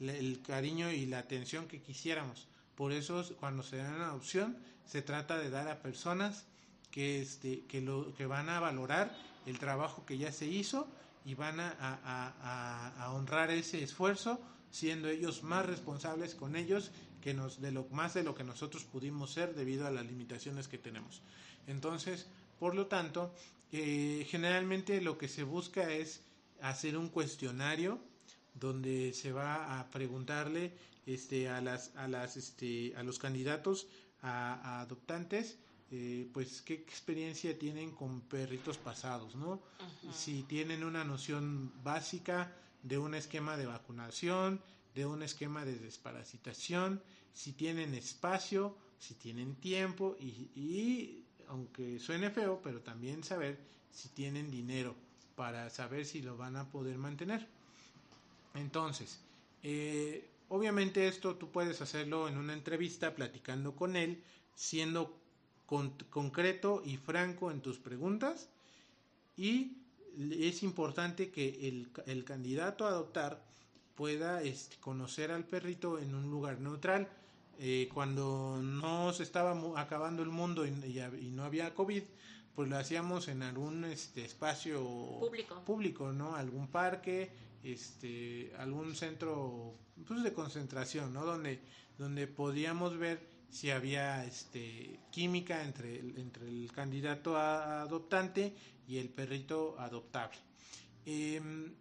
[0.00, 2.46] el, el cariño y la atención que quisiéramos.
[2.76, 6.46] Por eso cuando se da una adopción se trata de dar a personas
[6.90, 9.16] que, este, que, lo, que van a valorar
[9.46, 10.86] el trabajo que ya se hizo
[11.24, 17.34] y van a, a, a, honrar ese esfuerzo siendo ellos más responsables con ellos que
[17.34, 20.78] nos de lo más de lo que nosotros pudimos ser debido a las limitaciones que
[20.78, 21.22] tenemos.
[21.66, 22.26] Entonces
[22.58, 23.34] por lo tanto
[23.70, 26.22] eh, generalmente lo que se busca es
[26.60, 27.98] hacer un cuestionario
[28.54, 30.72] donde se va a preguntarle
[31.06, 33.88] este, a, las, a, las, este, a los candidatos
[34.22, 35.58] a, adoptantes,
[35.90, 39.60] eh, pues qué experiencia tienen con perritos pasados, ¿no?
[40.12, 44.60] Si tienen una noción básica de un esquema de vacunación,
[44.94, 47.02] de un esquema de desparasitación,
[47.34, 53.58] si tienen espacio, si tienen tiempo y, y aunque suene feo, pero también saber
[53.90, 54.94] si tienen dinero
[55.36, 57.46] para saber si lo van a poder mantener.
[58.54, 59.18] Entonces,
[59.62, 64.22] eh, obviamente esto tú puedes hacerlo en una entrevista platicando con él,
[64.54, 65.18] siendo
[66.10, 68.50] concreto y franco en tus preguntas
[69.34, 69.78] y
[70.18, 73.42] es importante que el, candidato a adoptar
[73.94, 77.08] pueda este, conocer al perrito en un lugar neutral.
[77.58, 82.02] Eh, cuando no se estaba acabando el mundo y, no había COVID,
[82.54, 84.82] pues lo hacíamos en algún este, espacio
[85.18, 85.62] público.
[85.64, 86.36] público, ¿no?
[86.36, 87.30] Algún parque,
[87.62, 91.24] este, algún centro pues, de concentración, ¿no?
[91.24, 91.60] Donde,
[91.98, 98.54] donde podíamos ver si había este, química entre, entre el candidato adoptante
[98.88, 100.38] y el perrito adoptable.
[101.04, 101.72] Em,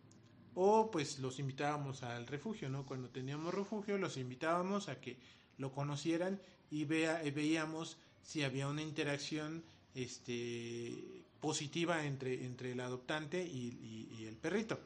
[0.54, 2.86] o pues los invitábamos al refugio, ¿no?
[2.86, 5.18] Cuando teníamos refugio los invitábamos a que
[5.58, 9.64] lo conocieran y vea, veíamos si había una interacción
[9.96, 14.80] este, positiva entre, entre el adoptante y el perrito.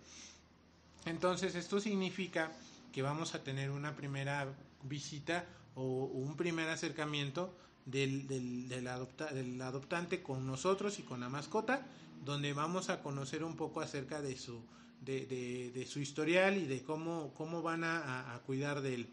[1.06, 2.52] Entonces esto significa
[2.92, 4.48] que vamos a tener una primera
[4.84, 5.46] visita
[5.76, 7.54] o un primer acercamiento
[7.86, 8.88] del, del,
[9.62, 11.86] adoptante con nosotros y con la mascota,
[12.24, 14.64] donde vamos a conocer un poco acerca de su,
[15.02, 19.10] de, su historial y de cómo, cómo van a, cuidar de él.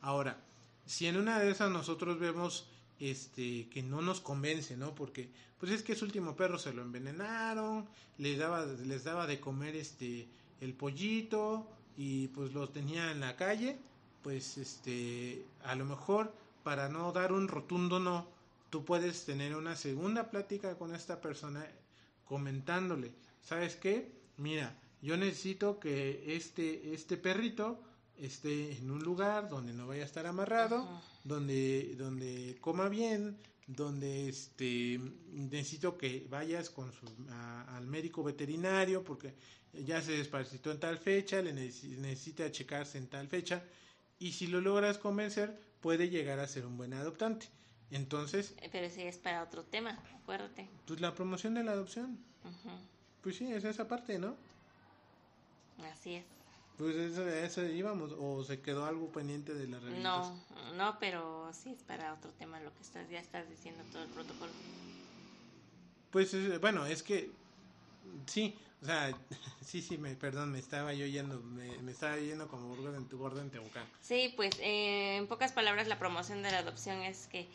[0.00, 0.38] Ahora,
[0.86, 2.66] si en una de esas nosotros vemos
[3.00, 4.94] este que no nos convence, ¿no?
[4.94, 5.28] Porque
[5.58, 7.86] pues es que ese último perro se lo envenenaron,
[8.18, 10.28] les daba les daba de comer este
[10.60, 13.78] el pollito y pues los tenía en la calle,
[14.22, 16.32] pues este, a lo mejor
[16.62, 18.26] para no dar un rotundo no,
[18.70, 21.66] tú puedes tener una segunda plática con esta persona
[22.24, 24.10] comentándole, ¿sabes qué?
[24.38, 27.78] Mira, yo necesito que este, este perrito
[28.16, 30.88] esté en un lugar donde no vaya a estar amarrado,
[31.24, 33.36] donde, donde coma bien,
[33.66, 35.00] donde este
[35.32, 37.06] necesito que vayas con su,
[37.68, 39.34] al médico veterinario porque
[39.84, 43.62] ya se desparasitó en tal fecha, le necesita checarse en tal fecha
[44.18, 47.48] y si lo logras convencer puede llegar a ser un buen adoptante.
[47.90, 48.54] Entonces...
[48.60, 50.68] Eh, pero ese es para otro tema, acuérdate.
[50.86, 52.18] Pues la promoción de la adopción.
[53.22, 54.36] Pues sí, es esa parte, ¿no?
[55.92, 56.24] Así es.
[56.76, 60.42] Pues eso, eso íbamos, o se quedó algo pendiente de la rehabilitación.
[60.54, 64.02] No, no, pero sí es para otro tema lo que estás, ya estás diciendo todo
[64.02, 64.50] el protocolo.
[66.10, 67.30] Pues bueno, es que
[68.26, 69.16] sí, o sea,
[69.64, 73.40] sí, sí, me, perdón, me estaba yo yendo, me, estaba yendo como gordo en, gordo
[73.40, 73.86] en Tehuacán.
[74.00, 77.48] Sí, pues eh, en pocas palabras la promoción de la adopción es que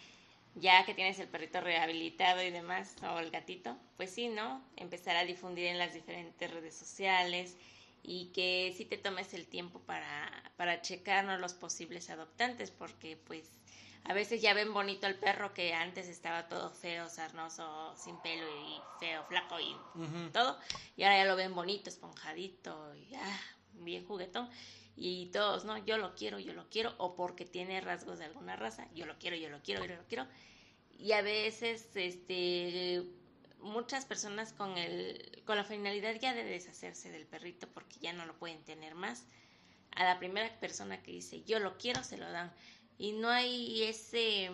[0.56, 4.62] ya que tienes el perrito rehabilitado y demás, o el gatito, pues sí, ¿no?
[4.76, 7.56] Empezar a difundir en las diferentes redes sociales,
[8.04, 13.59] y que sí te tomes el tiempo para, para checarnos los posibles adoptantes, porque pues
[14.06, 18.46] a veces ya ven bonito al perro que antes estaba todo feo, sarnoso, sin pelo
[18.48, 19.76] y feo, flaco y
[20.32, 20.58] todo,
[20.96, 23.40] y ahora ya lo ven bonito, esponjadito y ah,
[23.74, 24.50] bien juguetón.
[25.02, 25.78] Y todos, ¿no?
[25.78, 29.18] Yo lo quiero, yo lo quiero, o porque tiene rasgos de alguna raza, yo lo
[29.18, 30.28] quiero, yo lo quiero, yo lo quiero.
[30.98, 33.06] Y a veces, este,
[33.62, 38.26] muchas personas con, el, con la finalidad ya de deshacerse del perrito porque ya no
[38.26, 39.26] lo pueden tener más.
[39.92, 42.52] A la primera persona que dice yo lo quiero, se lo dan.
[43.00, 44.52] Y no hay ese,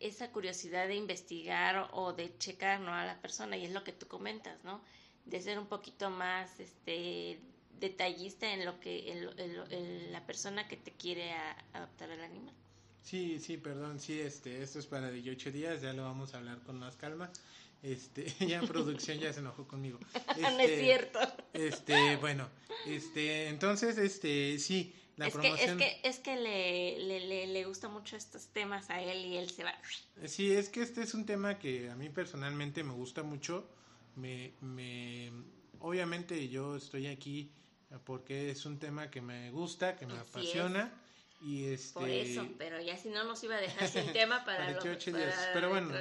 [0.00, 2.92] esa curiosidad de investigar o de checar ¿no?
[2.92, 3.56] a la persona.
[3.58, 4.80] Y es lo que tú comentas, ¿no?
[5.26, 7.38] De ser un poquito más este,
[7.78, 11.32] detallista en lo que en, la persona que te quiere
[11.74, 12.54] adoptar al animal.
[13.02, 16.60] Sí, sí, perdón, sí, este, esto es para 18 días, ya lo vamos a hablar
[16.62, 17.30] con más calma.
[17.82, 19.98] Este, ya en producción ya se enojó conmigo.
[20.40, 21.18] no es este, cierto.
[21.52, 22.48] Este, bueno,
[22.86, 25.78] este, entonces, este, sí, la promoción.
[25.78, 29.36] Que, es que, es que le, le, le, gusta mucho estos temas a él y
[29.36, 29.74] él se va.
[30.26, 33.68] Sí, es que este es un tema que a mí personalmente me gusta mucho.
[34.16, 35.32] Me, me,
[35.80, 37.52] obviamente yo estoy aquí
[38.04, 41.00] porque es un tema que me gusta, que me apasiona.
[41.40, 44.66] Y este, Por eso, pero ya si no nos iba a dejar sin tema para,
[44.66, 45.50] 28 días.
[45.52, 45.92] pero bueno,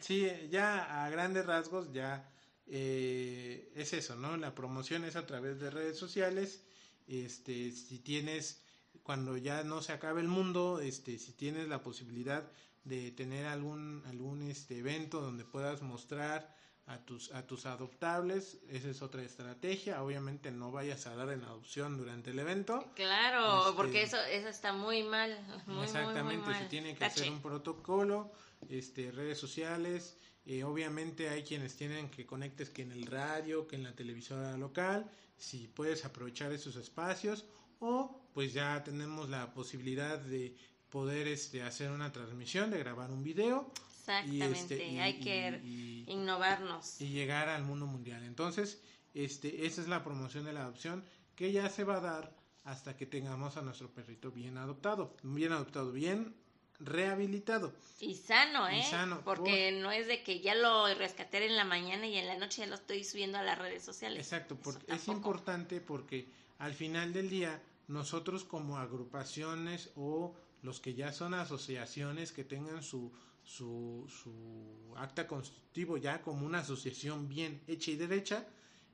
[0.00, 2.30] sí, ya a grandes rasgos ya
[2.66, 4.36] eh, es eso, ¿no?
[4.36, 6.65] La promoción es a través de redes sociales.
[7.06, 8.62] Este, si tienes,
[9.02, 12.50] cuando ya no se acabe el mundo, este, si tienes la posibilidad
[12.84, 16.54] de tener algún, algún este, evento donde puedas mostrar
[16.86, 21.42] a tus, a tus adoptables, esa es otra estrategia, obviamente no vayas a dar en
[21.42, 22.92] adopción durante el evento.
[22.94, 25.36] Claro, este, porque eso, eso está muy mal.
[25.82, 28.30] exactamente, se tiene que hacer un protocolo,
[28.68, 33.74] este, redes sociales, eh, obviamente hay quienes tienen que conectes que en el radio, que
[33.74, 37.44] en la televisora local, si puedes aprovechar esos espacios,
[37.78, 40.56] o pues ya tenemos la posibilidad de
[40.90, 43.72] poder este, hacer una transmisión, de grabar un video
[44.08, 47.00] Exactamente, este, hay que innovarnos.
[47.00, 48.22] Y llegar al mundo mundial.
[48.22, 48.80] Entonces,
[49.14, 52.96] este, esa es la promoción de la adopción que ya se va a dar hasta
[52.96, 56.36] que tengamos a nuestro perrito bien adoptado, bien adoptado, bien
[56.80, 57.72] rehabilitado.
[58.00, 58.84] Y sano, ¿eh?
[58.90, 62.36] sano, porque no es de que ya lo rescaté en la mañana y en la
[62.36, 64.18] noche ya lo estoy subiendo a las redes sociales.
[64.18, 70.94] Exacto, porque es importante porque al final del día nosotros como agrupaciones o los que
[70.94, 73.12] ya son asociaciones que tengan su
[73.46, 78.46] su, su acta constitutivo ya como una asociación bien hecha y derecha,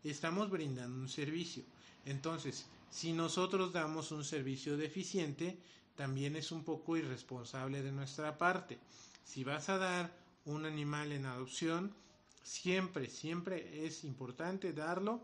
[0.05, 1.65] estamos brindando un servicio.
[2.05, 5.59] Entonces, si nosotros damos un servicio deficiente,
[5.97, 8.79] también es un poco irresponsable de nuestra parte.
[9.25, 10.13] Si vas a dar
[10.45, 11.95] un animal en adopción,
[12.43, 15.23] siempre, siempre es importante darlo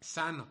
[0.00, 0.46] sano.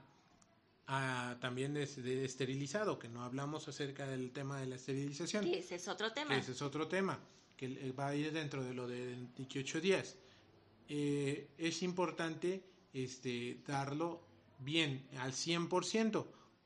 [0.88, 1.84] Ah, también de,
[2.26, 5.46] esterilizado, que no hablamos acerca del tema de la esterilización.
[5.48, 6.36] ese es otro tema.
[6.36, 7.18] ese es otro tema
[7.56, 10.16] que va a ir dentro de lo de 28 días.
[10.90, 12.64] Eh, es importante
[12.94, 14.22] este, darlo
[14.60, 16.26] bien, al 100%,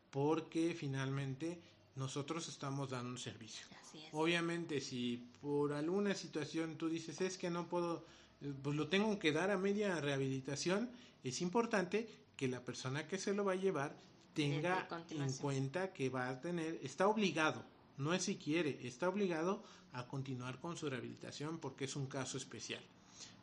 [0.09, 1.61] porque finalmente
[1.95, 3.65] nosotros estamos dando un servicio.
[4.11, 8.05] Obviamente, si por alguna situación tú dices, es que no puedo,
[8.61, 10.89] pues lo tengo que dar a media rehabilitación,
[11.23, 13.95] es importante que la persona que se lo va a llevar
[14.33, 17.63] tenga en cuenta que va a tener, está obligado,
[17.97, 22.37] no es si quiere, está obligado a continuar con su rehabilitación porque es un caso
[22.37, 22.83] especial.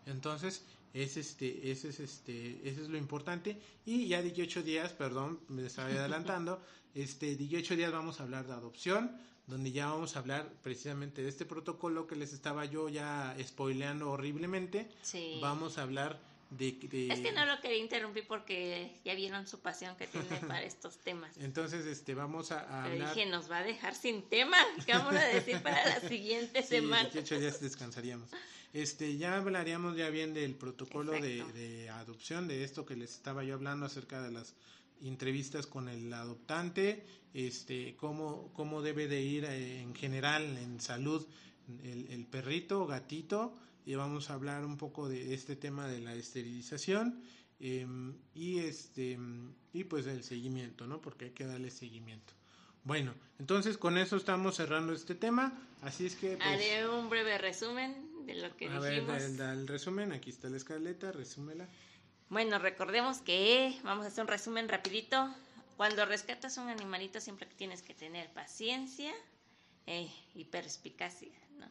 [0.05, 0.65] Entonces,
[0.95, 3.59] es este, ese es este, ese es lo importante.
[3.85, 6.61] Y ya 18 días, perdón, me estaba adelantando,
[6.95, 9.17] este, 18 días vamos a hablar de adopción,
[9.47, 14.11] donde ya vamos a hablar precisamente de este protocolo que les estaba yo ya spoileando
[14.11, 14.89] horriblemente.
[15.03, 15.39] Sí.
[15.41, 16.21] Vamos a hablar
[16.57, 20.27] de, de- Es que no lo quería interrumpir porque ya vieron su pasión que tiene
[20.49, 21.37] para estos temas.
[21.39, 23.15] Entonces, este, vamos a, a Pero hablar...
[23.15, 24.57] dije, nos va a dejar sin tema.
[24.87, 27.09] ¿Qué vamos a decir para la siguiente Sí, semana?
[27.09, 28.29] 18 días descansaríamos.
[28.73, 33.45] Este, ya hablaríamos ya bien del protocolo de, de adopción, de esto que les estaba
[33.45, 34.55] yo hablando acerca de las
[35.03, 41.27] entrevistas con el adoptante, este, cómo, cómo debe de ir eh, en general en salud
[41.83, 43.55] el, el perrito, gatito,
[43.85, 47.23] y vamos a hablar un poco de este tema de la esterilización
[47.61, 49.19] em, y este
[49.73, 51.01] y pues el seguimiento, ¿no?
[51.01, 52.33] Porque hay que darle seguimiento.
[52.85, 55.53] Bueno, entonces con eso estamos cerrando este tema,
[55.83, 59.19] así es que pues, Haré un breve resumen de lo que a ver, dijimos.
[59.21, 61.69] da, el- da el resumen, aquí está la escaleta, resúmela.
[62.29, 65.33] Bueno, recordemos que vamos a hacer un resumen rapidito.
[65.77, 69.13] Cuando rescatas un animalito siempre tienes que tener paciencia
[69.87, 71.67] eh, y perspicacia, ¿no?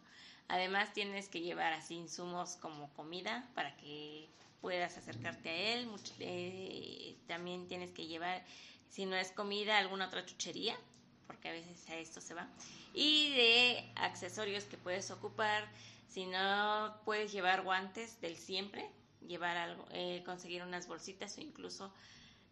[0.51, 4.29] Además tienes que llevar así insumos como comida para que
[4.59, 5.89] puedas acercarte a él.
[6.19, 8.43] Eh, también tienes que llevar,
[8.89, 10.77] si no es comida, alguna otra chuchería,
[11.25, 12.49] porque a veces a esto se va.
[12.93, 15.69] Y de accesorios que puedes ocupar,
[16.09, 18.91] si no puedes llevar guantes del siempre,
[19.25, 21.93] llevar algo, eh, conseguir unas bolsitas o incluso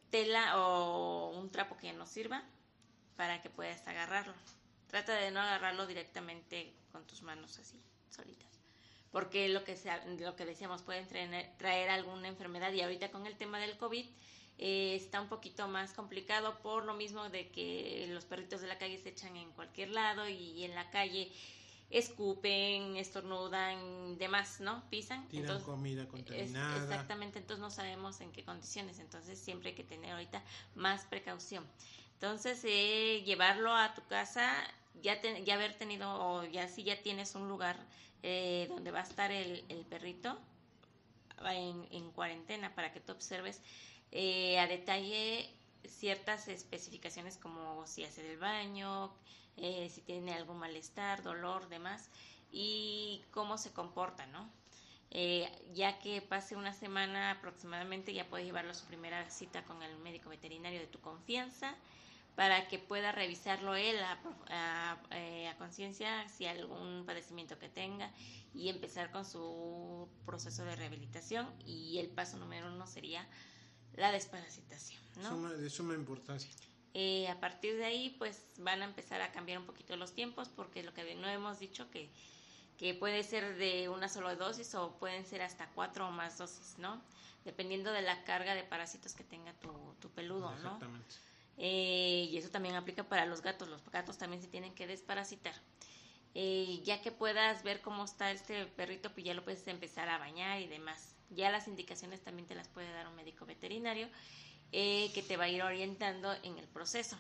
[0.10, 2.46] tela o un trapo que nos sirva
[3.18, 4.34] para que puedas agarrarlo.
[4.88, 7.80] Trata de no agarrarlo directamente con tus manos así,
[8.10, 8.48] solitas.
[9.12, 13.26] Porque lo que, sea, lo que decíamos, pueden traer, traer alguna enfermedad y ahorita con
[13.26, 14.06] el tema del COVID
[14.60, 18.78] eh, está un poquito más complicado por lo mismo de que los perritos de la
[18.78, 21.32] calle se echan en cualquier lado y en la calle
[21.90, 24.88] escupen, estornudan, demás, ¿no?
[24.90, 25.28] Pisan.
[25.28, 26.84] Tiran Entonces, comida es- contaminada.
[26.84, 30.44] exactamente, entonces no sabemos en qué condiciones, entonces siempre hay que tener ahorita
[30.76, 31.66] más precaución.
[32.14, 34.54] Entonces, eh, llevarlo a tu casa,
[35.02, 37.78] ya, te- ya haber tenido, o ya si ya tienes un lugar
[38.24, 40.38] eh, donde va a estar el, el perrito
[41.46, 43.62] en, en cuarentena para que tú observes
[44.12, 45.50] eh, a detalle
[45.88, 49.12] ciertas especificaciones como si hace del baño,
[49.58, 52.10] eh, si tiene algún malestar, dolor, demás,
[52.52, 54.50] y cómo se comporta, ¿no?
[55.12, 59.82] Eh, ya que pase una semana aproximadamente, ya puedes llevarlo a su primera cita con
[59.82, 61.76] el médico veterinario de tu confianza
[62.40, 64.18] para que pueda revisarlo él a,
[64.48, 68.14] a- eh, a conciencia si algún padecimiento que tenga
[68.54, 73.28] y empezar con su proceso de rehabilitación y el paso número uno sería
[73.92, 75.32] la desparasitación, ¿no?
[75.32, 76.50] Suma- de suma importancia.
[76.94, 80.48] Eh, a partir de ahí, pues van a empezar a cambiar un poquito los tiempos,
[80.48, 82.10] porque lo que no hemos dicho que,
[82.78, 86.78] que puede ser de una sola dosis o pueden ser hasta cuatro o más dosis,
[86.78, 87.02] ¿no?
[87.44, 90.56] Dependiendo de la carga de parásitos que tenga tu, tu peludo, ¿no?
[90.56, 91.16] Exactamente.
[91.60, 93.68] Eh, y eso también aplica para los gatos.
[93.68, 95.54] Los gatos también se tienen que desparasitar.
[96.36, 100.18] Eh, ya que puedas ver cómo está este perrito, pues ya lo puedes empezar a
[100.18, 101.16] bañar y demás.
[101.32, 104.08] Ya las indicaciones también te las puede dar un médico veterinario
[104.72, 107.18] eh, que te va a ir orientando en el proceso.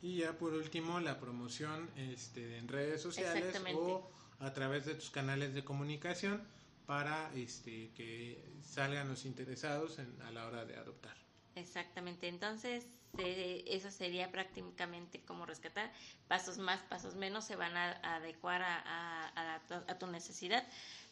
[0.00, 4.10] Y ya por último, la promoción este, en redes sociales o
[4.40, 6.42] a través de tus canales de comunicación
[6.86, 11.16] para este, que salgan los interesados en- a la hora de adoptar.
[11.54, 12.86] Exactamente, entonces
[13.18, 15.92] eh, eso sería prácticamente como rescatar.
[16.28, 20.66] Pasos más, pasos menos se van a, adecuar a, a- tu necesidad,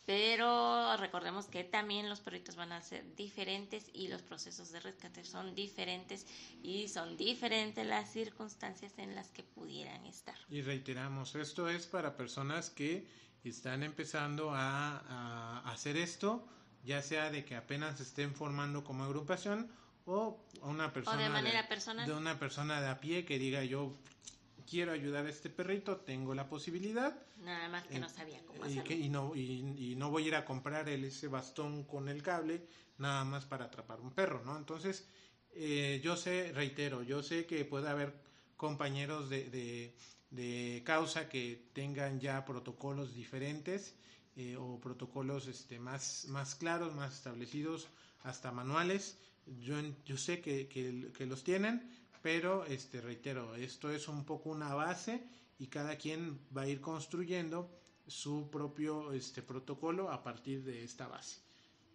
[0.07, 5.25] pero recordemos que también los perritos van a ser diferentes y los procesos de rescate
[5.25, 6.27] son diferentes
[6.63, 10.35] y son diferentes las circunstancias en las que pudieran estar.
[10.49, 13.07] Y reiteramos, esto es para personas que
[13.45, 16.47] están empezando a, hacer esto,
[16.85, 19.71] ya sea de que apenas se estén formando como agrupación
[20.07, 22.07] o a una persona manera personal.
[22.07, 23.93] de una persona de a pie que diga yo
[24.69, 28.59] quiero ayudar a este perrito, tengo la posibilidad Nada más que no Eh, sabía cómo
[28.65, 28.85] y, hacerlo.
[28.85, 32.09] que- y no y, y no voy a ir a comprar el, ese bastón con
[32.09, 32.67] el cable
[32.99, 34.57] nada más para atrapar un perro, ¿no?
[34.57, 35.07] Entonces
[35.55, 38.13] eh, yo sé, reitero, yo sé que puede haber
[38.57, 39.97] compañeros de, de,
[40.31, 43.95] de causa que tengan ya protocolos diferentes
[44.37, 47.89] eh, o protocolos este, más, más claros, más establecidos,
[48.23, 49.19] hasta manuales.
[49.59, 51.91] Yo, yo sé que, que, que los tienen,
[52.23, 55.27] pero este, reitero, esto es un poco una base
[55.59, 57.71] y cada quien va a ir construyendo
[58.07, 61.41] su propio este, protocolo a partir de esta base.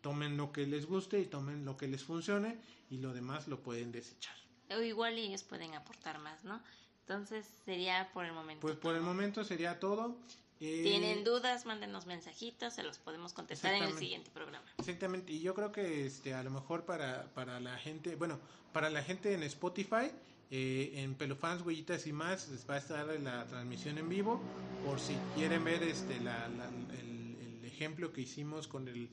[0.02, 2.60] Tomen lo que les guste y tomen lo que les funcione
[2.90, 4.36] y lo demás lo pueden desechar.
[4.70, 6.62] O igual ellos pueden aportar más, ¿no?
[7.02, 8.62] Entonces sería por el momento.
[8.62, 9.10] Pues por el todo.
[9.14, 10.18] momento sería todo.
[10.62, 14.66] Eh, Tienen dudas, mándenos mensajitos, se los podemos contestar en el siguiente programa.
[14.78, 18.40] Exactamente, y yo creo que este a lo mejor para, para la gente, bueno,
[18.72, 20.12] para la gente en Spotify,
[20.52, 24.40] Eh, en Pelofans, Huellitas y más les va a estar la transmisión en vivo
[24.86, 29.10] por si quieren ver este el, ejemplo que hicimos con el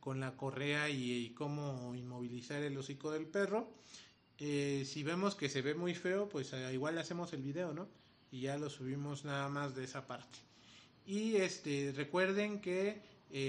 [0.00, 3.68] con la correa y, cómo inmovilizar el hocico del perro.
[4.38, 7.88] Eh, si vemos que se ve muy feo, pues eh, igual hacemos el video, ¿no?
[8.30, 10.38] Y ya lo subimos nada más de esa parte.
[11.06, 13.00] Y este recuerden que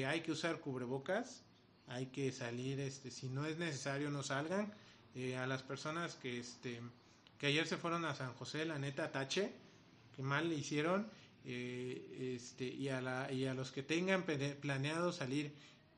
[0.06, 1.44] hay que usar cubrebocas,
[1.88, 4.74] hay que salir, este, si no es necesario no salgan.
[5.36, 6.82] a las personas que este
[7.38, 9.54] que ayer se fueron a San José, la neta, tache,
[10.16, 11.08] que mal le hicieron,
[11.46, 15.54] eh, este, y, a la, y a los que tengan planeado salir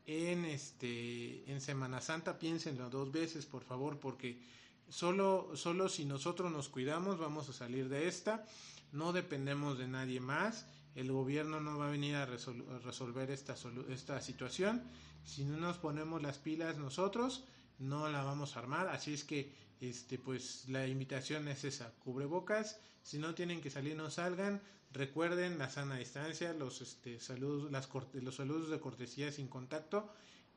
[0.06, 4.41] en, este, en Semana Santa, piénsenlo dos veces, por favor, porque
[4.90, 8.45] solo, solo si nosotros nos cuidamos vamos a salir de esta,
[8.91, 10.65] no dependemos de nadie más,
[10.95, 13.56] el gobierno no va a venir a, resolver esta,
[13.90, 14.84] esta situación,
[15.24, 17.44] si no nos ponemos las pilas nosotros,
[17.78, 22.80] no la vamos a armar, así es que este pues la invitación es esa, cubrebocas,
[23.03, 24.61] si no tienen que salir no salgan,
[24.91, 30.11] recuerden la sana distancia, los este saludos, las los saludos de cortesía sin contacto.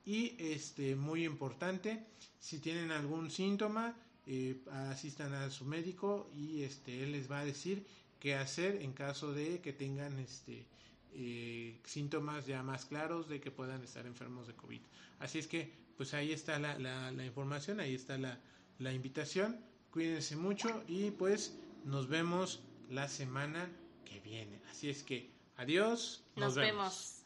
[0.05, 2.05] Y este muy importante,
[2.41, 3.95] si tienen algún síntoma
[4.27, 4.61] eh,
[4.91, 7.87] asistan a su médico y este él les va a decir
[8.23, 10.65] qué hacer en caso de que tengan este
[11.13, 14.81] eh, síntomas ya más claros de que puedan estar enfermos de COVID.
[15.19, 18.39] Así es que, pues ahí está la, la información, ahí está la,
[18.79, 19.59] la invitación.
[19.91, 23.69] Cuídense mucho y pues nos vemos la semana
[24.05, 24.61] que viene.
[24.71, 26.23] Así es que adiós.
[26.37, 27.25] Nos, vemos.